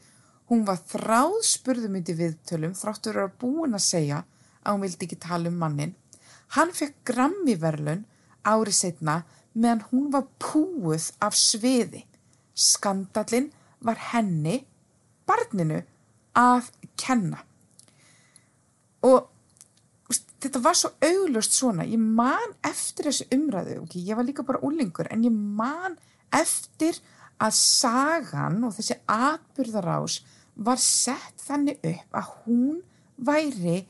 hún 0.46 0.62
var 0.68 0.78
þráð 0.86 1.40
spurðum 1.48 1.96
yndi 1.98 2.14
viðtölum 2.14 2.76
þráttur 2.78 3.18
að 3.24 3.32
búin 3.42 3.74
að 3.74 3.82
segja 3.82 4.20
að 4.62 4.76
hún 4.76 4.84
vildi 4.84 5.08
ekki 5.08 5.18
tala 5.24 5.50
um 5.50 5.56
mannin. 5.58 5.96
Hann 6.54 6.70
fekk 6.70 7.00
grammiverlun 7.10 8.04
árið 8.46 8.78
setna 8.78 9.16
meðan 9.52 9.82
hún 9.90 10.06
var 10.14 10.28
púið 10.38 11.08
af 11.26 11.34
sviði. 11.34 12.04
Skandalinn 12.54 13.50
var 13.82 13.98
henni, 14.12 14.60
barninu, 15.26 15.82
að 16.38 16.70
kenna. 16.96 17.42
Og 19.02 19.26
þetta 20.46 20.62
var 20.62 20.78
svo 20.78 20.92
auglust 21.04 21.56
svona, 21.56 21.85
ég 21.87 22.00
man 22.00 22.54
eftir 22.66 23.11
þessu 23.11 23.28
umræðu, 23.35 23.80
okay, 23.82 24.02
ég 24.06 24.18
var 24.18 24.26
líka 24.26 24.46
bara 24.46 24.62
úlingur, 24.66 25.11
en 25.11 25.26
ég 25.26 25.35
man 25.35 25.98
eftir 26.35 26.98
að 27.42 27.52
sagan 27.59 28.62
og 28.64 28.74
þessi 28.76 28.96
atbyrðarás 29.11 30.20
var 30.56 30.80
sett 30.80 31.44
þannig 31.44 31.82
upp 31.85 32.16
að 32.16 32.32
hún 32.46 32.80
væri 33.16 33.82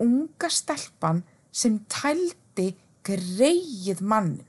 unga 0.00 0.50
stelpan 0.50 1.22
sem 1.54 1.78
tældi 1.90 2.72
greið 3.04 4.00
mannin. 4.00 4.48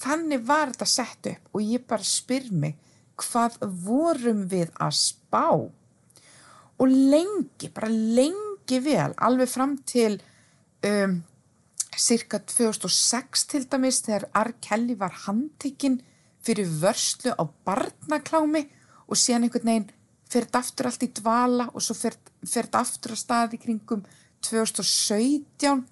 Þannig 0.00 0.44
var 0.46 0.70
þetta 0.70 0.88
sett 0.88 1.28
upp 1.32 1.56
og 1.56 1.64
ég 1.64 1.86
bara 1.88 2.06
spyr 2.06 2.50
mig 2.52 2.76
hvað 3.20 3.58
vorum 3.84 4.44
við 4.48 4.70
að 4.80 4.94
spá? 4.96 5.46
Og 6.80 6.88
lengi, 6.88 7.68
bara 7.74 7.90
lengi 7.90 8.78
vel, 8.84 9.12
alveg 9.16 9.50
fram 9.50 9.74
til 9.88 10.20
um, 10.86 11.20
cirka 11.96 12.38
2006 12.38 13.46
til 13.50 13.66
dæmis 13.70 14.00
þegar 14.06 14.28
R. 14.36 14.52
Kelly 14.62 14.96
var 14.98 15.14
handtekinn 15.26 16.00
fyrir 16.44 16.68
vörslu 16.80 17.34
á 17.36 17.44
barnaklámi 17.66 18.66
og 19.08 19.18
síðan 19.18 19.48
einhvern 19.48 19.68
veginn 19.68 19.90
þetta 20.30 20.62
aftur 20.62 20.88
allt 20.88 21.04
í 21.04 21.10
dvala 21.20 21.68
og 21.74 21.84
svo 21.84 21.96
þetta 21.98 22.80
aftur 22.80 23.16
að 23.16 23.22
staði 23.24 23.60
kringum 23.60 24.04
2017 24.46 25.82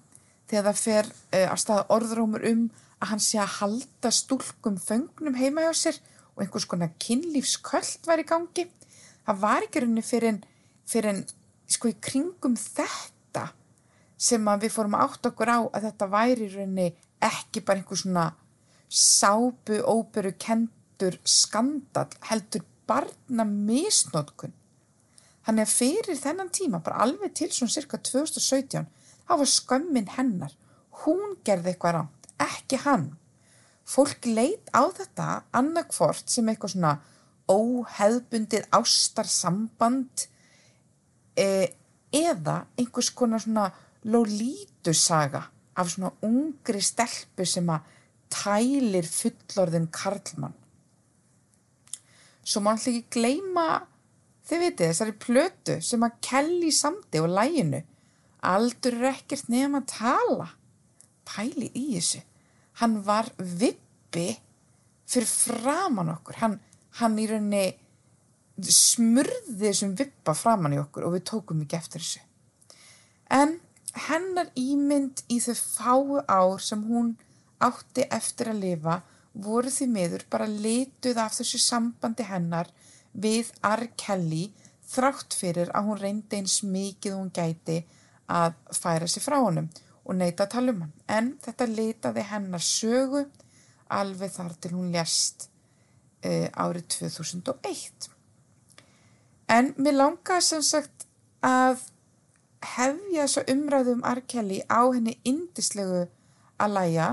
þegar 0.49 0.69
það 0.69 0.83
fer 0.83 1.09
uh, 1.09 1.47
að 1.51 1.59
staða 1.61 1.87
orðrómur 1.93 2.45
um 2.49 2.69
að 2.99 3.11
hann 3.13 3.23
sé 3.23 3.39
að 3.39 3.55
halda 3.59 4.11
stúlkum 4.11 4.79
föngnum 4.81 5.37
heima 5.37 5.67
hjá 5.67 5.73
sér 5.77 5.99
og 6.35 6.43
einhvers 6.43 6.67
konar 6.71 6.95
kynlífsköld 7.03 8.07
var 8.07 8.21
í 8.21 8.27
gangi. 8.27 8.65
Það 9.27 9.41
var 9.43 9.65
ekki 9.65 9.83
rauninni 9.83 10.03
fyrir, 10.03 10.39
fyrir 10.87 11.21
sko 11.69 11.91
í 11.91 11.97
kringum 12.01 12.55
þetta 12.59 13.49
sem 14.19 14.47
að 14.51 14.65
við 14.65 14.75
fórum 14.75 14.97
átt 14.99 15.29
okkur 15.29 15.51
á 15.51 15.59
að 15.63 15.85
þetta 15.87 16.11
væri 16.11 16.49
rauninni 16.51 16.87
ekki 17.23 17.63
bara 17.63 17.79
einhver 17.79 17.99
svona 17.99 18.25
sápu, 18.89 19.79
óperu, 19.85 20.33
kentur, 20.39 21.19
skandal, 21.23 22.09
heldur 22.27 22.65
barna 22.89 23.45
misnótkun. 23.45 24.55
Þannig 25.45 25.65
að 25.65 25.75
fyrir 25.75 26.19
þennan 26.19 26.51
tíma, 26.53 26.81
bara 26.83 27.05
alveg 27.05 27.35
til 27.37 27.49
svona 27.53 27.73
cirka 27.73 27.99
2017, 28.01 28.89
þá 29.25 29.33
var 29.39 29.49
skömmin 29.49 30.11
hennar. 30.17 30.55
Hún 31.05 31.37
gerði 31.45 31.73
eitthvað 31.73 31.95
ránt, 31.95 32.29
ekki 32.43 32.81
hann. 32.83 33.07
Fólk 33.89 34.27
leit 34.27 34.69
á 34.75 34.85
þetta 34.93 35.29
annarkvort 35.55 36.27
sem 36.29 36.49
eitthvað 36.51 36.75
svona 36.75 36.97
óheðbundið 37.49 38.67
ástarsamband 38.77 40.27
e, 41.33 41.71
eða 42.13 42.63
einhvers 42.77 43.09
konar 43.17 43.41
svona 43.41 43.69
lólítusaga 44.05 45.43
af 45.79 45.91
svona 45.91 46.11
ungri 46.25 46.81
stelpu 46.83 47.45
sem 47.47 47.69
að 47.71 47.87
tælir 48.29 49.07
fullorðin 49.09 49.89
karlmann. 49.93 50.55
Svo 52.43 52.61
má 52.63 52.73
alltaf 52.73 52.89
ekki 52.91 53.19
gleyma, 53.19 53.67
þið 54.49 54.63
vitið, 54.65 54.91
þessari 54.91 55.15
plötu 55.25 55.77
sem 55.85 56.05
að 56.05 56.17
kelli 56.25 56.71
samti 56.73 57.21
og 57.21 57.29
læginu. 57.33 57.81
Aldur 58.49 58.95
er 59.01 59.11
ekkert 59.11 59.49
nefn 59.51 59.81
að 59.81 59.89
tala. 59.91 60.47
Pæli 61.29 61.69
í 61.75 61.85
þessu. 61.97 62.23
Hann 62.79 63.01
var 63.05 63.29
vippi 63.37 64.31
fyrir 65.09 65.29
framann 65.29 66.13
okkur. 66.15 66.39
Hann, 66.41 66.57
hann 67.01 67.19
í 67.19 67.27
rauninni 67.29 67.65
smurði 68.59 69.67
þessum 69.67 69.93
vippa 69.99 70.33
framann 70.35 70.75
í 70.75 70.81
okkur 70.81 71.05
og 71.07 71.17
við 71.17 71.27
tókum 71.29 71.61
ekki 71.63 71.77
eftir 71.77 72.03
þessu. 72.03 72.23
En 73.29 73.59
hennar 73.95 74.51
ímynd 74.59 75.23
í 75.31 75.39
þau 75.43 75.55
fáu 75.59 76.19
ár 76.27 76.61
sem 76.61 76.83
hún 76.89 77.15
átti 77.63 78.05
eftir 78.09 78.51
að 78.53 78.63
lifa 78.63 78.99
voru 79.33 79.71
því 79.71 79.87
miður 79.93 80.25
bara 80.31 80.47
lituð 80.49 81.19
af 81.21 81.35
þessu 81.37 81.59
sambandi 81.61 82.25
hennar 82.27 82.69
við 83.13 83.51
R. 83.65 83.87
Kelly 83.97 84.49
þrátt 84.89 85.35
fyrir 85.37 85.71
að 85.75 85.89
hún 85.89 86.01
reyndi 86.01 86.39
eins 86.39 86.59
mikið 86.65 87.17
hún 87.17 87.31
gæti 87.33 87.83
að 88.29 88.55
færa 88.77 89.09
sér 89.09 89.25
frá 89.25 89.37
honum 89.41 89.69
og 90.05 90.17
neyta 90.17 90.45
að 90.45 90.53
tala 90.55 90.73
um 90.73 90.81
hann. 90.85 90.93
En 91.07 91.33
þetta 91.43 91.69
litaði 91.69 92.25
hennar 92.31 92.63
sögu 92.65 93.25
alveg 93.93 94.33
þar 94.33 94.55
til 94.61 94.73
hún 94.75 94.91
lest 94.93 95.49
uh, 96.25 96.47
árið 96.53 96.87
2001. 97.09 98.09
En 99.49 99.73
mér 99.77 99.97
langaði 99.97 100.45
sem 100.45 100.65
sagt 100.65 101.07
að 101.45 101.81
hefja 102.63 103.25
þessa 103.25 103.45
umræðu 103.53 103.97
um 103.97 104.05
R. 104.07 104.21
Kelly 104.27 104.61
á 104.67 104.81
henni 104.91 105.17
indislegu 105.27 106.05
að 106.59 106.75
læja 106.75 107.09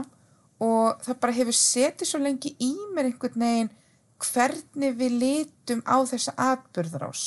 og 0.62 1.02
það 1.04 1.20
bara 1.22 1.37
hefur 1.37 1.56
setið 1.56 2.11
svo 2.11 2.20
lengi 2.22 2.54
í 2.62 2.72
mér 2.94 3.11
einhvern 3.11 3.42
veginn 3.42 3.74
hvernig 4.22 4.96
við 4.96 5.18
litum 5.20 5.82
á 5.85 5.96
þessa 6.09 6.32
atbyrðarás 6.40 7.24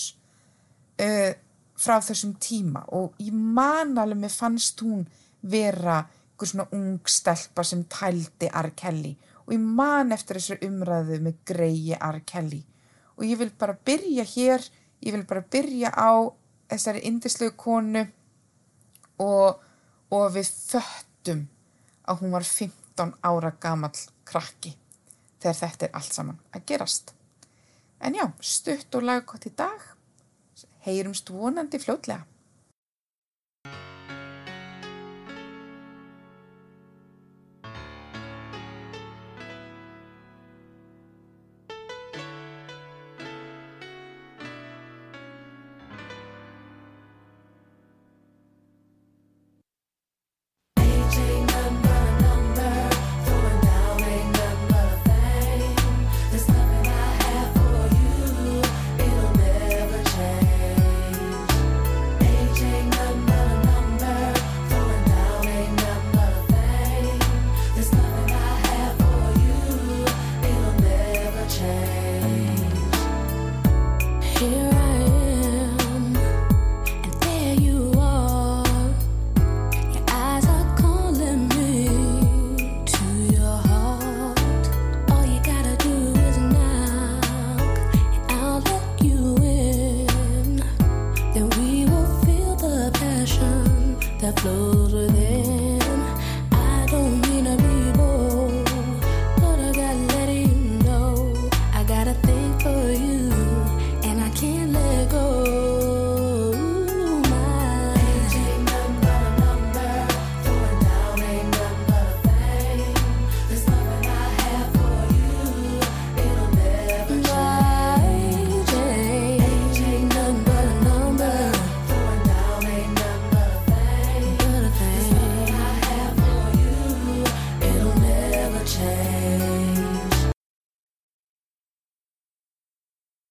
uh, 1.03 1.31
frá 1.79 1.99
þessum 2.03 2.33
tíma 2.41 2.83
og 2.95 3.19
ég 3.21 3.33
man 3.33 3.97
alveg 4.01 4.23
með 4.25 4.37
fannst 4.41 4.81
hún 4.83 5.05
vera 5.41 6.01
einhver 6.03 6.49
svona 6.49 6.67
ung 6.75 6.99
stelpa 7.07 7.63
sem 7.63 7.85
tældi 7.91 8.49
R. 8.49 8.71
Kelly 8.75 9.13
og 9.45 9.53
ég 9.53 9.61
man 9.61 10.11
eftir 10.15 10.39
þessu 10.39 10.59
umræðu 10.65 11.21
með 11.23 11.39
greiði 11.47 11.95
R. 11.99 12.19
Kelly 12.25 12.63
og 13.19 13.25
ég 13.27 13.39
vil 13.39 13.51
bara 13.59 13.75
byrja 13.75 14.23
hér, 14.23 14.63
ég 15.03 15.13
vil 15.13 15.25
bara 15.27 15.43
byrja 15.43 15.91
á 15.93 16.31
þessari 16.69 17.03
indislegu 17.09 17.55
konu 17.57 18.03
og, 19.19 19.61
og 20.13 20.25
við 20.35 20.49
föttum 20.49 21.47
að 22.09 22.23
hún 22.23 22.33
var 22.33 22.45
15 22.47 23.15
ára 23.25 23.51
gamall 23.61 23.97
krakki 24.27 24.75
þegar 25.39 25.57
þetta 25.61 25.87
er 25.87 25.95
allt 25.97 26.15
saman 26.15 26.41
að 26.53 26.65
gerast. 26.71 27.13
En 27.99 28.15
já, 28.15 28.25
stutt 28.39 28.95
og 28.95 29.05
lagkott 29.07 29.47
í 29.49 29.53
dag, 29.55 29.81
heyrumst 30.85 31.31
vonandi 31.33 31.79
fljótlega. 31.81 32.23